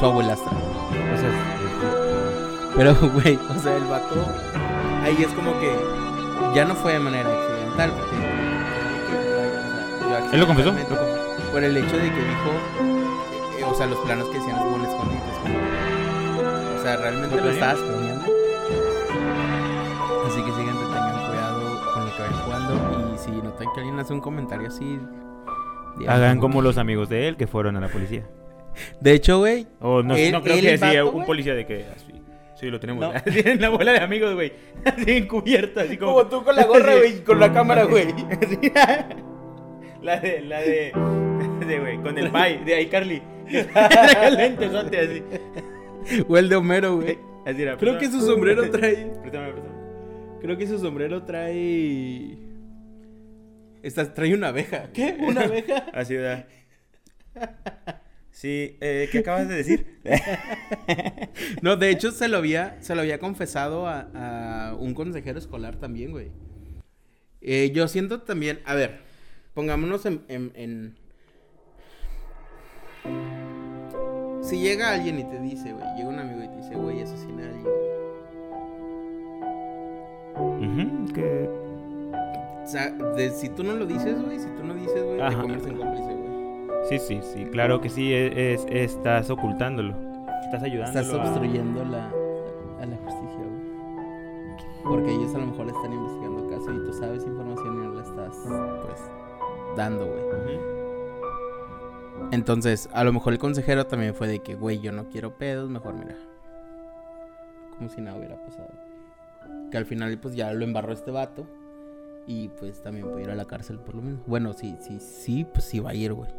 [0.00, 0.52] su abuelastra.
[0.52, 4.26] O sea, es- Pero, güey, o sea, el vato.
[5.02, 5.68] Ahí es como que.
[6.54, 7.90] Ya no fue de manera accidental.
[7.90, 8.16] Porque.
[10.04, 10.74] o sea, yo ¿Él lo confesó?
[11.52, 12.50] Por el hecho de que dijo.
[13.58, 15.22] eh, o sea, los planos que decían es buen escondite.
[15.30, 18.24] es como que- o sea, realmente ¿Lo estabas planeando.
[20.26, 23.14] Así que, siguiente, tengan cuidado con lo que vayan jugando.
[23.14, 24.98] Y si notan que alguien hace un comentario así.
[26.06, 28.24] Hagan como que- los amigos de él que fueron a la policía.
[29.00, 32.17] De hecho, güey, O no, no creo que vato, un policía de que así.
[32.58, 33.02] Sí, lo tenemos.
[33.02, 33.10] No.
[33.14, 34.52] Así en la bola de amigos, güey.
[34.84, 36.14] Así encubierto, así como.
[36.14, 38.08] Como tú con la gorra, güey, con la cámara, güey.
[40.02, 40.92] La de, la de.
[41.66, 43.22] De, güey, con el pie, de iCarly.
[43.72, 45.22] Trae lentes, sote, así.
[46.26, 47.18] o el de Homero, güey.
[47.46, 47.76] Así era.
[47.76, 49.12] Creo que su sombrero trae.
[50.40, 52.38] Creo que su sombrero trae.
[53.82, 54.90] Esta, trae una abeja.
[54.92, 55.16] ¿Qué?
[55.20, 55.86] ¿Una abeja?
[55.92, 56.46] Así da.
[58.38, 59.98] Sí, eh, ¿qué acabas de decir?
[61.60, 65.74] no, de hecho se lo había, se lo había confesado a, a un consejero escolar
[65.80, 66.30] también, güey.
[67.40, 69.00] Eh, yo siento también, a ver,
[69.54, 70.94] pongámonos en, en, en...
[74.44, 77.42] Si llega alguien y te dice, güey, llega un amigo y te dice, güey, asesina
[77.42, 77.66] a alguien.
[81.12, 81.50] Que...
[82.62, 85.34] O sea, de- si tú no lo dices, güey, si tú no dices, güey, te
[85.34, 86.07] conviertes en cómplice.
[86.88, 89.94] Sí, sí, sí, claro que sí, e- es, estás ocultándolo.
[90.44, 91.00] Estás ayudando.
[91.00, 92.06] Estás obstruyendo la,
[92.80, 93.58] a la justicia, güey.
[94.84, 98.02] Porque ellos a lo mejor están investigando caso y tú sabes información y no la
[98.02, 98.36] estás,
[98.86, 99.00] pues,
[99.76, 100.28] dando, güey.
[102.30, 105.70] Entonces, a lo mejor el consejero también fue de que, güey, yo no quiero pedos,
[105.70, 106.14] mejor mira.
[107.76, 108.68] Como si nada hubiera pasado.
[109.70, 111.46] Que al final, pues ya lo embarró este vato.
[112.26, 114.20] Y pues también puede ir a la cárcel por lo mismo.
[114.26, 116.30] Bueno, sí, sí, sí, pues sí va a ir, güey.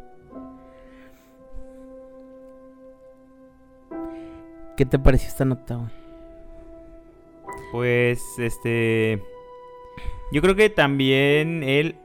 [4.80, 5.90] ¿Qué te pareció esta nota, güey?
[7.70, 9.22] Pues, este.
[10.32, 11.96] Yo creo que también él.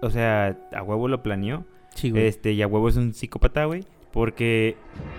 [0.00, 1.64] O sea, a huevo lo planeó.
[1.96, 2.28] Sí, güey.
[2.28, 3.82] Este, y a huevo es un psicópata, güey.
[4.12, 4.76] Porque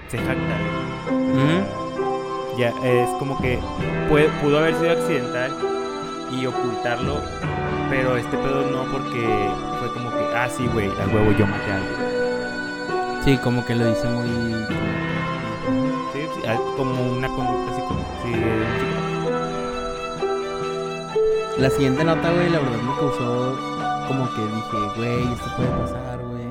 [0.07, 0.57] se jacta,
[1.09, 1.23] güey.
[1.33, 2.57] Ujú.
[2.57, 3.59] Ya, es como que
[4.07, 5.51] puede- pudo haber sido accidental
[6.39, 7.19] y ocultarlo.
[7.89, 9.27] Pero este pedo no, porque
[9.79, 13.23] fue como que, ah, sí, güey, a huevo yo maté a alguien.
[13.25, 15.04] Sí, como que lo dice muy...
[16.77, 18.05] Como una conducta así psicópata.
[21.57, 23.57] La siguiente nota, güey, la verdad me causó
[24.07, 26.47] como que dije, güey, esto puede pasar, güey.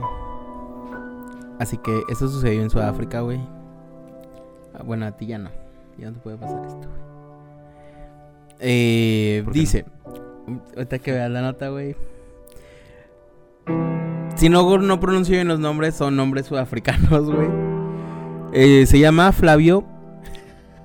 [1.60, 3.40] Así que eso sucedió en Sudáfrica, güey.
[4.74, 5.50] Ah, bueno, a ti ya no.
[5.98, 7.04] Ya no te puede pasar esto, güey.
[8.60, 9.84] Eh, ¿Por qué dice,
[10.74, 11.94] ahorita que veas la nota, güey.
[14.36, 17.73] Si no, no pronuncio bien los nombres, son nombres sudafricanos, güey.
[18.54, 19.84] Eh, se llama Flavio.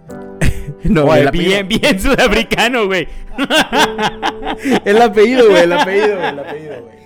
[0.83, 3.07] no, el bien, bien sudafricano, güey.
[4.85, 6.99] El apellido, güey, el apellido, güey, el apellido, güey.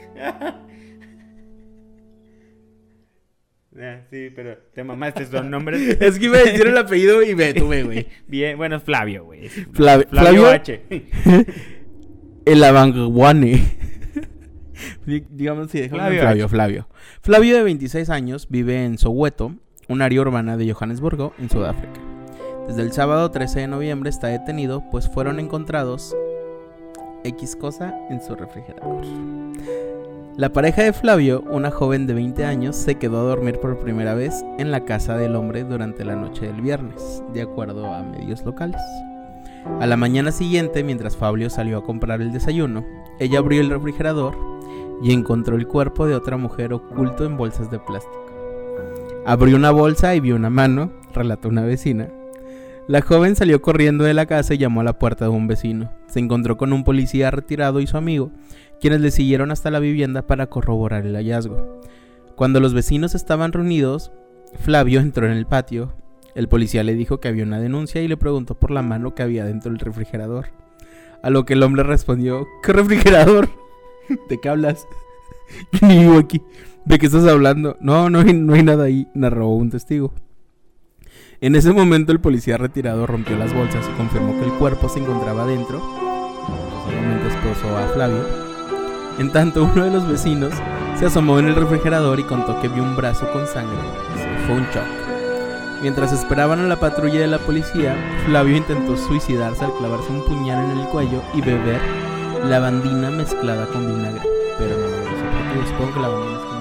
[3.80, 5.97] Ah, sí, pero te mamaste, son nombres.
[5.99, 8.08] Es que iba a decir el apellido y me detuve, güey.
[8.28, 9.49] Bien, bueno, Flavio, güey.
[9.49, 10.82] Flavio- Flavio Flavio- H.
[12.45, 13.78] El Abanguane.
[15.06, 16.88] Di- Digamos si en Flavio Flavio, Flavio.
[17.21, 19.56] Flavio, de 26 años, vive en Soweto,
[19.88, 22.00] un área urbana de Johannesburgo, en Sudáfrica.
[22.67, 26.15] Desde el sábado 13 de noviembre está detenido, pues fueron encontrados
[27.24, 29.06] X cosa en su refrigerador.
[30.36, 34.15] La pareja de Flavio, una joven de 20 años, se quedó a dormir por primera
[34.15, 38.43] vez en la casa del hombre durante la noche del viernes, de acuerdo a medios
[38.43, 38.82] locales.
[39.80, 42.84] A la mañana siguiente, mientras Fabio salió a comprar el desayuno,
[43.19, 44.36] ella abrió el refrigerador
[45.04, 48.22] y encontró el cuerpo de otra mujer oculto en bolsas de plástico.
[49.25, 52.09] Abrió una bolsa y vio una mano, relató una vecina.
[52.89, 55.93] La joven salió corriendo de la casa y llamó a la puerta de un vecino.
[56.07, 58.31] Se encontró con un policía retirado y su amigo,
[58.81, 61.79] quienes le siguieron hasta la vivienda para corroborar el hallazgo.
[62.36, 64.12] Cuando los vecinos estaban reunidos,
[64.59, 65.93] Flavio entró en el patio.
[66.36, 69.23] El policía le dijo que había una denuncia y le preguntó por la mano que
[69.23, 70.47] había dentro del refrigerador.
[71.21, 73.47] A lo que el hombre respondió, ¿qué refrigerador?
[74.29, 74.86] ¿De qué hablas?
[75.71, 76.41] Yo ni vivo aquí.
[76.86, 77.78] ¿De qué estás hablando?
[77.80, 80.13] No, no hay, no hay nada ahí, narró un testigo.
[81.39, 85.00] En ese momento el policía retirado rompió las bolsas y confirmó que el cuerpo se
[85.00, 85.80] encontraba dentro.
[85.80, 88.26] Posiblemente esposó a Flavio.
[89.17, 90.54] En tanto, uno de los vecinos
[91.00, 93.78] se asomó en el refrigerador y contó que vio un brazo con sangre.
[94.46, 95.82] Fue un shock.
[95.82, 100.72] Mientras esperaban a la patrulla de la policía, Flavio intentó suicidarse al clavarse un puñal
[100.72, 101.80] en el cuello y beber
[102.46, 104.22] lavandina mezclada con vinagre.
[104.58, 106.53] Pero no lo hizo porque supongo que la lavandina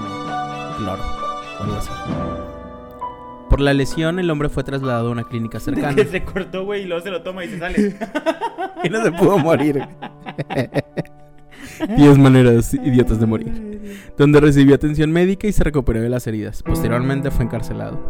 [3.49, 5.95] Por la lesión, el hombre fue trasladado a una clínica cercana.
[5.95, 7.97] Que se cortó, güey, y luego se lo toma y se sale.
[8.85, 9.87] y no se pudo morir.
[11.97, 14.12] Diez maneras idiotas de morir.
[14.16, 16.62] Donde recibió atención médica y se recuperó de las heridas.
[16.62, 18.01] Posteriormente fue encarcelado.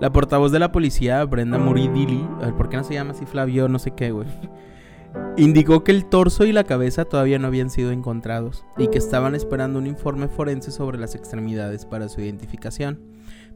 [0.00, 3.26] La portavoz de la policía, Brenda Muridili, a ver, ¿por qué no se llama así
[3.26, 3.68] Flavio?
[3.68, 4.26] No sé qué, güey.
[5.36, 9.34] Indicó que el torso y la cabeza todavía no habían sido encontrados y que estaban
[9.34, 13.00] esperando un informe forense sobre las extremidades para su identificación,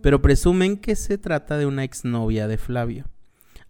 [0.03, 3.05] pero presumen que se trata de una exnovia de Flavio.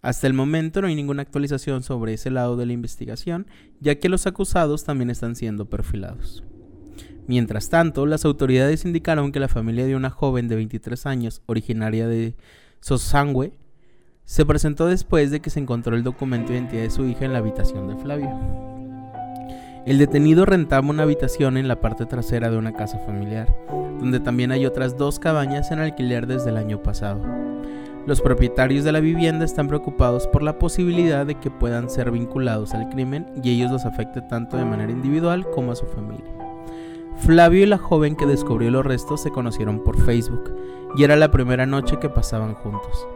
[0.01, 3.47] Hasta el momento no hay ninguna actualización sobre ese lado de la investigación,
[3.79, 6.43] ya que los acusados también están siendo perfilados.
[7.27, 12.07] Mientras tanto, las autoridades indicaron que la familia de una joven de 23 años, originaria
[12.07, 12.35] de
[12.79, 13.53] Sosangwe,
[14.29, 17.33] Se presentó después de que se encontró el documento de identidad de su hija en
[17.33, 18.29] la habitación de Flavio.
[19.87, 23.51] El detenido rentaba una habitación en la parte trasera de una casa familiar,
[23.99, 27.19] donde también hay otras dos cabañas en alquiler desde el año pasado.
[28.05, 32.75] Los propietarios de la vivienda están preocupados por la posibilidad de que puedan ser vinculados
[32.75, 36.29] al crimen y ellos los afecte tanto de manera individual como a su familia.
[37.17, 40.55] Flavio y la joven que descubrió los restos se conocieron por Facebook
[40.95, 43.07] y era la primera noche que pasaban juntos.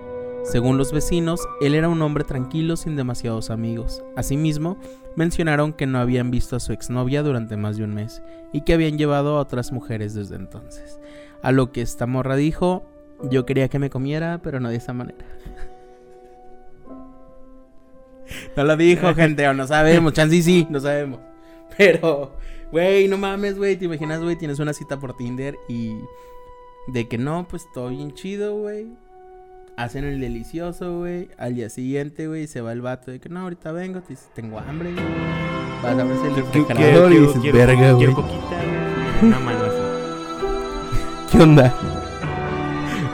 [0.44, 4.04] Según los vecinos, él era un hombre tranquilo sin demasiados amigos.
[4.18, 4.78] Asimismo,
[5.16, 8.74] mencionaron que no habían visto a su exnovia durante más de un mes y que
[8.74, 11.00] habían llevado a otras mujeres desde entonces.
[11.42, 12.84] A lo que esta morra dijo,
[13.32, 15.26] yo quería que me comiera, pero no de esa manera.
[18.56, 21.20] No lo dijo, gente, o no sabemos, chance sí, no sabemos.
[21.78, 22.36] Pero,
[22.72, 25.94] güey, no mames, güey, te imaginas, güey, tienes una cita por Tinder y
[26.88, 28.88] de que no, pues todo bien chido, güey
[29.78, 31.30] hacen el delicioso, güey.
[31.38, 34.30] Al día siguiente, güey, se va el vato de que no, ahorita vengo, te dices,
[34.34, 35.06] tengo hambre, güey.
[35.82, 37.98] Vas a abrirse el refrigerador y dices, verga, güey.
[37.98, 39.30] Quiero coquita, güey.
[39.30, 41.32] Una mano así.
[41.32, 41.74] ¿Qué onda?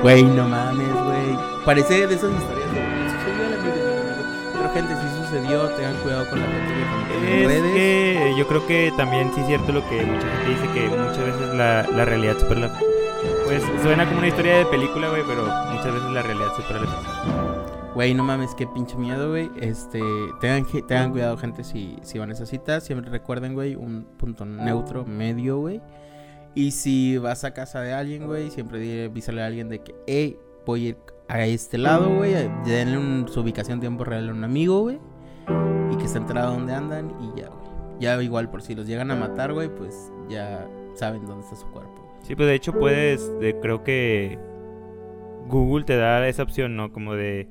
[0.02, 1.65] Güey, no mames, güey.
[1.65, 6.74] Parece de esas historias de sucedió Pero gente, si sucedió, tengan cuidado con la gente
[7.19, 7.74] que es redes.
[7.74, 11.26] que yo creo que también sí es cierto lo que mucha gente dice que muchas
[11.26, 12.69] veces la, la realidad supera la
[13.49, 17.91] pues suena como una historia de película, güey, pero muchas veces la realidad supera la
[17.95, 19.49] Güey, no mames, qué pinche miedo, güey.
[19.59, 19.99] Este,
[20.39, 22.79] tengan, tengan cuidado, gente, si, si van a esa cita.
[22.79, 25.81] Siempre recuerden, güey, un punto neutro, medio, güey.
[26.53, 30.38] Y si vas a casa de alguien, güey, siempre avísale a alguien de que, hey,
[30.63, 32.33] voy a ir a este lado, güey.
[32.65, 34.99] Denle su ubicación tiempo real a un amigo, güey.
[35.91, 37.99] Y que esté enterado dónde andan y ya, güey.
[37.99, 41.65] Ya igual, por si los llegan a matar, güey, pues ya saben dónde está su
[41.71, 41.98] cuerpo.
[42.23, 44.38] Sí, pues de hecho puedes, creo que
[45.47, 46.91] Google te da esa opción, ¿no?
[46.91, 47.47] Como de,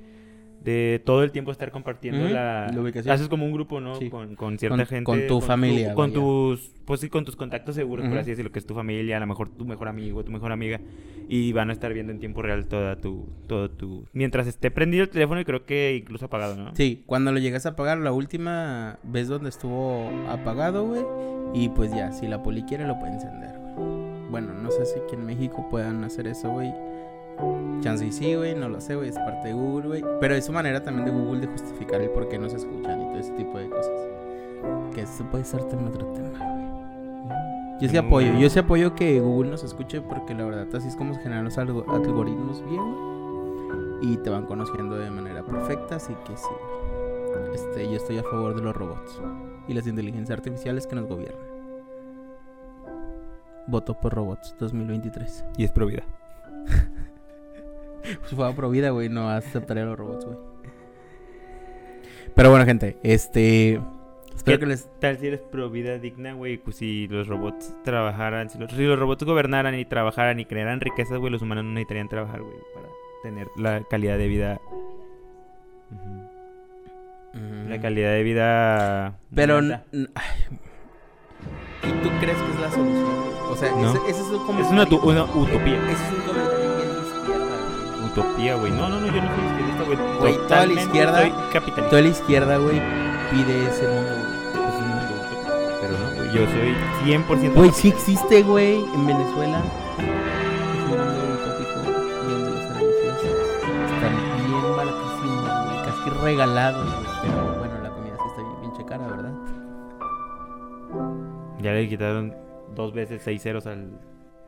[0.62, 3.12] de todo el tiempo estar compartiendo la, ubicación.
[3.12, 3.94] Haces como un grupo, ¿no?
[4.36, 5.04] Con, cierta gente.
[5.04, 5.94] Con tu familia.
[5.94, 9.16] con tus, pues sí, con tus contactos seguros, por así decirlo, que es tu familia,
[9.16, 10.80] a lo mejor tu mejor amigo, tu mejor amiga.
[11.30, 14.06] Y van a estar viendo en tiempo real toda tu, todo tu...
[14.14, 16.74] Mientras esté prendido el teléfono y creo que incluso apagado, ¿no?
[16.74, 21.02] Sí, cuando lo llegas a apagar, la última vez donde estuvo apagado, güey.
[21.52, 23.57] Y pues ya, si la poli quiere lo puede encender.
[24.30, 26.72] Bueno, no sé si aquí en México puedan hacer eso, güey.
[27.80, 30.04] Chance y sí, güey, no lo sé, güey, es parte de Google, güey.
[30.20, 33.00] Pero es su manera también de Google de justificar el por qué no se escuchan
[33.00, 34.08] y todo ese tipo de cosas.
[34.94, 36.68] Que eso puede ser también otro tema, güey.
[37.80, 40.96] Yo sí apoyo, yo sí apoyo que Google nos escuche porque la verdad así es
[40.96, 42.82] como se generan los algoritmos bien,
[44.02, 46.48] Y te van conociendo de manera perfecta, así que sí.
[47.54, 49.20] Este, yo estoy a favor de los robots
[49.68, 51.47] y las inteligencias artificiales que nos gobiernan.
[53.68, 55.44] Voto por robots 2023.
[55.58, 56.02] Y es pro vida.
[58.02, 59.10] pues fue pro vida, güey.
[59.10, 60.38] No aceptaría los robots, güey.
[62.34, 63.78] Pero bueno, gente, este.
[64.34, 64.88] Espero que les.
[65.00, 66.56] Tal si eres pro vida digna, güey.
[66.56, 68.48] Pues si los robots trabajaran.
[68.48, 72.40] Si los, robots gobernaran y trabajaran y crearan riquezas, güey, los humanos no necesitarían trabajar,
[72.40, 72.56] güey.
[72.74, 72.88] Para
[73.22, 74.58] tener la calidad de vida.
[77.68, 79.18] La calidad de vida.
[79.34, 79.60] Pero.
[79.60, 79.76] ¿Y
[82.02, 83.17] tú crees que es la solución?
[83.50, 83.68] O sea,
[84.06, 84.62] ese, es un comentario.
[84.62, 85.78] Es una, utopía.
[85.90, 88.72] Ese es un comentario bien de izquierda, Utopía, güey.
[88.72, 89.98] No, no, no, yo no soy izquierdista, güey.
[90.20, 91.20] Güey, toda la izquierda.
[91.20, 91.88] Soy capitalista.
[91.88, 92.82] Toda la izquierda, güey,
[93.30, 94.68] pide ese mundo, güey.
[94.68, 95.50] Es un mundo utópico.
[95.80, 96.28] Pero no, güey.
[96.32, 96.70] Yo soy
[97.04, 97.54] 100%.
[97.54, 99.58] Güey, sí existe, güey, en Venezuela.
[99.58, 101.78] Es un mundo utópico,
[102.26, 103.36] bien de los servicios.
[103.94, 105.78] Están bien baratísimos, güey.
[105.84, 107.06] Casi regalados, güey.
[107.22, 109.32] Pero bueno, la comida sí está bien, bien cara, ¿verdad?
[111.60, 112.47] Ya le quitaron
[112.78, 113.90] dos veces seis ceros al,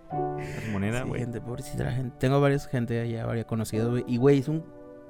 [0.08, 1.20] a su moneda, güey.
[1.20, 2.16] Sí, gente, pobrecita la gente.
[2.18, 4.04] Tengo varias gente allá, varias conocidos, güey.
[4.06, 4.64] Y, güey, es un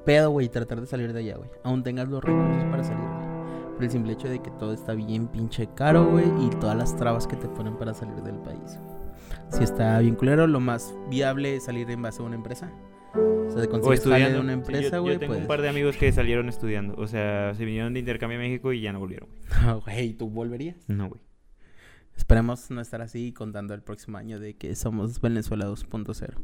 [0.04, 1.50] pedo, güey, tratar de salir de allá, güey.
[1.62, 3.74] Aún tengas los recursos para salir, güey.
[3.74, 6.26] Por el simple hecho de que todo está bien pinche caro, güey.
[6.40, 8.78] Y todas las trabas que te ponen para salir del país.
[9.50, 12.72] Si está bien culero, lo más viable es salir en base a una empresa.
[13.14, 15.14] O sea, de conseguir de una empresa, güey.
[15.14, 16.94] yo, tengo un par de amigos que salieron estudiando.
[16.96, 19.28] O sea, se vinieron de intercambio a México y ya no volvieron.
[19.84, 20.76] Güey, ¿tú volverías?
[20.88, 21.20] No, güey.
[22.20, 26.34] Esperemos no estar así contando el próximo año de que somos Venezuela 2.0.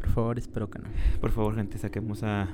[0.00, 0.88] Por favor, espero que no.
[1.20, 2.48] Por favor, gente, saquemos a,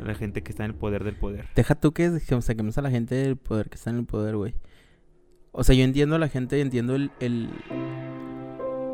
[0.00, 1.48] la gente que está en el poder del poder.
[1.56, 4.54] Deja tú que saquemos a la gente del poder que está en el poder, güey.
[5.50, 7.50] O sea, yo entiendo a la gente, entiendo el, el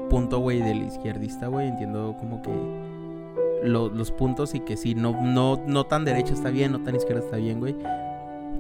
[0.09, 1.69] punto, güey, del izquierdista, güey.
[1.69, 6.73] Entiendo como que los puntos y que sí, no, no, no tan derecha está bien,
[6.73, 7.77] no tan izquierda está bien, güey.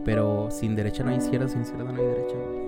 [0.05, 2.66] Pero sin derecha no hay izquierda, sin izquierda no hay derecha, güey.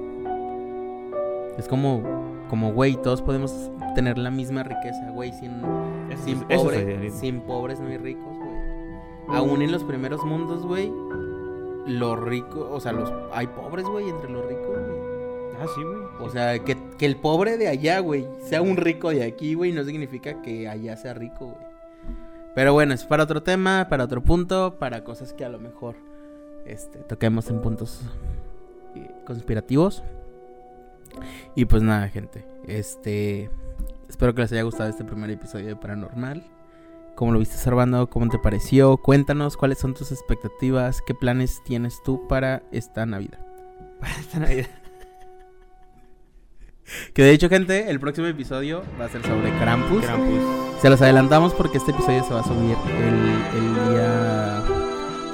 [1.58, 2.02] Es como,
[2.48, 5.60] como, güey, todos podemos tener la misma riqueza, güey, sin,
[6.24, 9.36] sin, sin pobres no hay ricos, güey.
[9.36, 10.92] aún en los primeros mundos, güey,
[11.86, 14.98] los ricos, o sea, los hay pobres, güey, entre los ricos, güey.
[15.60, 15.98] Ah, sí, güey.
[16.20, 19.72] O sea, que, que el pobre de allá, güey, sea un rico de aquí, güey,
[19.72, 21.68] no significa que allá sea rico, güey.
[22.54, 25.96] Pero bueno, es para otro tema, para otro punto, para cosas que a lo mejor
[26.66, 28.00] este, toquemos en puntos
[28.94, 30.02] eh, conspirativos.
[31.54, 32.44] Y pues nada, gente.
[32.66, 33.50] Este.
[34.08, 36.44] Espero que les haya gustado este primer episodio de Paranormal.
[37.14, 38.08] ¿Cómo lo viste, Servando?
[38.08, 38.96] ¿Cómo te pareció?
[38.96, 43.40] Cuéntanos cuáles son tus expectativas, qué planes tienes tú para esta Navidad.
[44.00, 44.68] Para esta Navidad.
[47.12, 50.04] Que de hecho, gente, el próximo episodio va a ser sobre Krampus.
[50.04, 50.80] Krampus.
[50.80, 54.62] Se los adelantamos porque este episodio se va a subir el, el día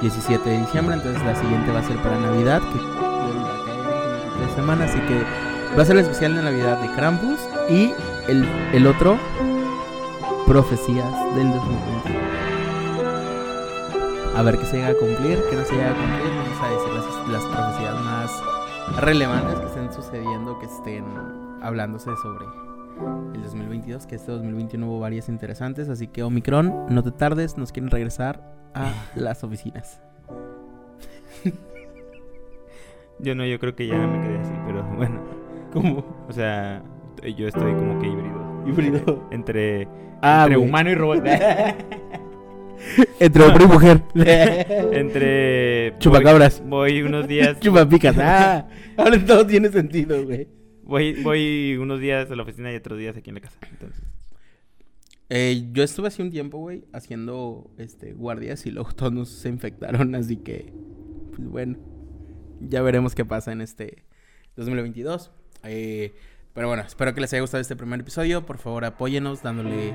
[0.01, 0.97] 17 de diciembre.
[0.97, 4.91] Entonces la siguiente va a ser para Navidad, que va a caer en tres semanas.
[4.91, 7.41] Así que va a ser el especial de Navidad de Krampus.
[7.69, 7.93] Y
[8.29, 9.19] el, el otro,
[10.47, 12.21] Profecías del 2021.
[14.37, 16.31] A ver qué se llega a cumplir, qué no se llega a cumplir.
[16.37, 18.43] Vamos a decir las, las profecías más
[19.01, 21.05] relevantes que estén sucediendo, que estén
[21.63, 22.45] hablándose sobre
[23.35, 27.73] el 2022, que este 2021 hubo varias interesantes, así que Omicron, no te tardes, nos
[27.73, 28.43] quieren regresar
[28.75, 30.03] a las oficinas.
[33.21, 35.21] Yo no, yo creo que ya me quedé así, pero bueno.
[35.75, 36.25] ¿Cómo?
[36.29, 36.83] O sea,
[37.37, 38.65] yo estoy como que híbrido.
[38.67, 39.29] Híbrido.
[39.31, 39.87] Entre,
[40.23, 40.69] Ah, entre güey.
[40.69, 41.25] humano y robot.
[43.21, 44.03] Entre hombre y mujer.
[44.93, 45.95] entre.
[45.99, 46.61] Chupacabras.
[46.67, 47.59] Voy, voy unos días.
[47.61, 48.17] Chupapicas.
[48.21, 48.67] Ah,
[48.97, 50.49] ahora todo tiene sentido, güey.
[50.83, 53.59] Voy, voy unos días a la oficina y otros días aquí en la casa.
[53.71, 54.03] Entonces.
[55.31, 59.49] Eh, yo estuve hace un tiempo, güey, haciendo este guardias y luego todos nos se
[59.49, 60.71] infectaron, así que,
[61.35, 61.79] pues bueno,
[62.61, 64.05] ya veremos qué pasa en este
[64.57, 65.33] 2022.
[65.65, 66.15] Eh,
[66.53, 68.47] pero bueno, espero que les haya gustado este primer episodio.
[68.47, 69.93] Por favor, apóyenos dándole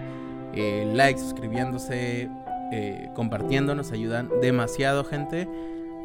[0.53, 2.29] eh, like, suscribiéndose,
[2.71, 3.75] eh, compartiendo.
[3.75, 5.47] Nos ayudan demasiado, gente,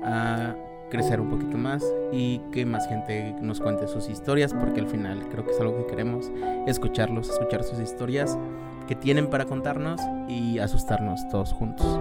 [0.04, 0.54] a
[0.90, 5.28] crecer un poquito más y que más gente nos cuente sus historias, porque al final
[5.28, 6.30] creo que es algo que queremos,
[6.68, 8.38] escucharlos, escuchar sus historias
[8.86, 11.98] que tienen para contarnos y asustarnos todos juntos.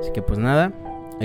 [0.00, 0.72] Así que pues nada,
[1.14, 1.24] a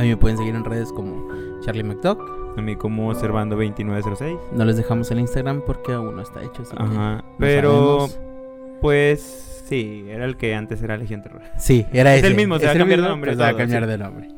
[0.00, 1.28] mí me pueden seguir en redes como
[1.62, 2.45] Charlie McDuck.
[2.56, 4.36] A mí como Servando 2906.
[4.52, 6.62] No les dejamos el Instagram porque aún no está hecho.
[6.62, 7.22] así Ajá.
[7.38, 8.18] Pero, sabemos.
[8.80, 11.42] pues, sí, era el que antes era Legión Terror.
[11.58, 12.28] Sí, era Es ese.
[12.28, 13.88] el mismo, se va a cambiar de nombre pues, va a cambiar sí.
[13.90, 14.28] de nombre.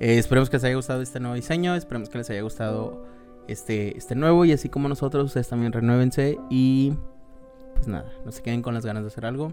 [0.00, 1.74] Eh, esperemos que les haya gustado este nuevo diseño.
[1.74, 3.04] Esperemos que les haya gustado
[3.48, 4.44] este, este nuevo.
[4.44, 6.38] Y así como nosotros, ustedes también renuévense.
[6.50, 6.92] Y
[7.74, 9.52] pues nada, no se queden con las ganas de hacer algo.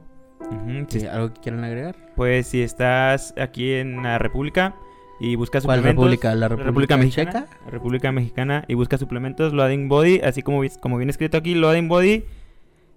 [0.89, 0.99] Sí.
[0.99, 1.95] Sí, ¿Algo que quieran agregar?
[2.15, 4.75] Pues si estás aquí en la República
[5.19, 6.03] y buscas ¿Cuál suplementos.
[6.03, 6.35] república?
[6.35, 7.31] ¿La República, Mexicana.
[7.31, 7.45] Checa?
[7.69, 12.25] República Mexicana y buscas suplementos Loading Body, así como, como viene escrito aquí, Loading Body.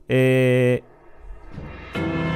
[0.08, 0.82] Eh,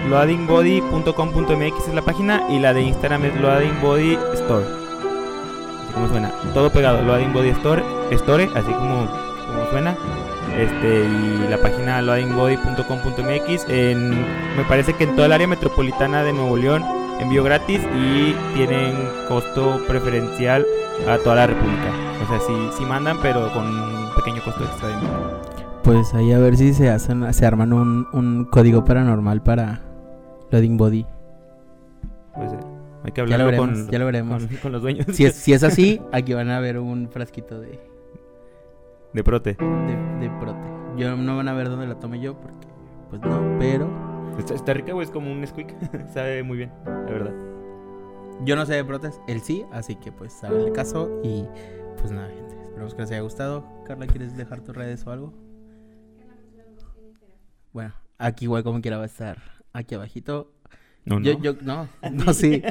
[0.08, 4.64] loadingbody.com.mx es la página y la de Instagram es Loading Body Store.
[4.64, 9.06] Así como suena, todo pegado, Loading Body Store, Store, así como,
[9.46, 9.96] como suena.
[10.58, 14.10] Este, y la página loadingbody.com.mx en,
[14.56, 18.94] me parece que en toda el área metropolitana de Nuevo León envío gratis y tienen
[19.28, 20.64] costo preferencial
[21.08, 21.90] a toda la república.
[22.24, 25.10] O sea, sí, sí mandan, pero con un pequeño costo extra de envío.
[25.82, 29.80] Pues ahí a ver si se hacen, se arman un, un código paranormal para
[30.50, 31.06] Loading Body.
[32.34, 32.60] Puede ser.
[33.04, 34.44] Hay que Ya lo hablarlo veremos, con, ya lo veremos.
[34.46, 37.58] con, con los dueños Si es, si es así, aquí van a ver un frasquito
[37.60, 37.80] de,
[39.12, 39.54] de Prote.
[39.54, 40.60] de, de prote.
[40.96, 42.68] Yo no van a ver dónde la tomé yo porque,
[43.10, 43.88] pues no, pero
[44.38, 45.74] Está, está rica, güey, es como un squeak.
[46.12, 47.34] Sabe muy bien, la verdad.
[48.44, 51.44] yo no sé de protes, él sí, así que pues hagan el caso y
[51.98, 52.56] pues nada, gente.
[52.64, 53.84] Esperamos que les haya gustado.
[53.84, 55.32] Carla, ¿quieres dejar tus redes o algo?
[57.72, 59.38] Bueno, aquí igual como quiera va a estar
[59.72, 60.52] aquí abajito.
[61.04, 61.26] No, no.
[61.26, 62.62] Yo, yo, no, no, sí.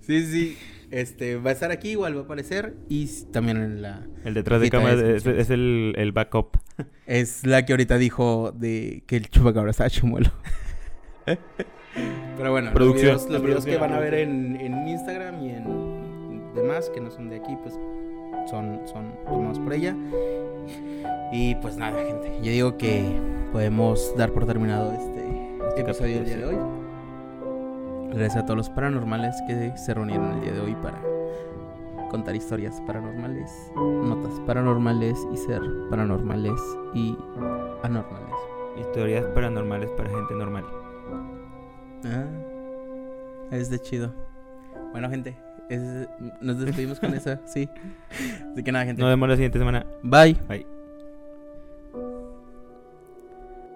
[0.00, 0.58] Sí, sí.
[0.90, 2.76] Este, va a estar aquí, igual va a aparecer.
[2.88, 4.06] Y también en la.
[4.24, 6.58] El detrás de cámara es, el, el backup.
[7.06, 10.30] Es la que ahorita dijo de que el chupacabra estaba chumuelo.
[12.36, 13.12] Pero bueno, Producción.
[13.12, 17.00] los videos, los videos que van a ver en, en Instagram y en demás, que
[17.00, 17.78] no son de aquí, pues
[18.50, 19.94] son, son tomados por ella.
[21.32, 22.38] Y pues nada, gente.
[22.42, 23.04] Yo digo que
[23.52, 26.56] podemos dar por terminado este, Este episodio del día de hoy.
[28.12, 31.00] Gracias a todos los paranormales que se reunieron el día de hoy para
[32.10, 35.60] contar historias paranormales, notas paranormales y ser
[35.90, 36.60] paranormales
[36.94, 37.16] y
[37.82, 38.34] anormales.
[38.78, 40.83] Historias paranormales para gente normal.
[42.04, 42.26] Ah,
[43.50, 44.12] es de chido.
[44.92, 45.36] Bueno, gente,
[45.68, 46.08] es-
[46.40, 47.68] nos despedimos con eso, sí.
[48.52, 49.02] Así que nada, gente.
[49.02, 49.84] Nos vemos la siguiente semana.
[50.02, 50.36] Bye.
[50.48, 50.73] Bye.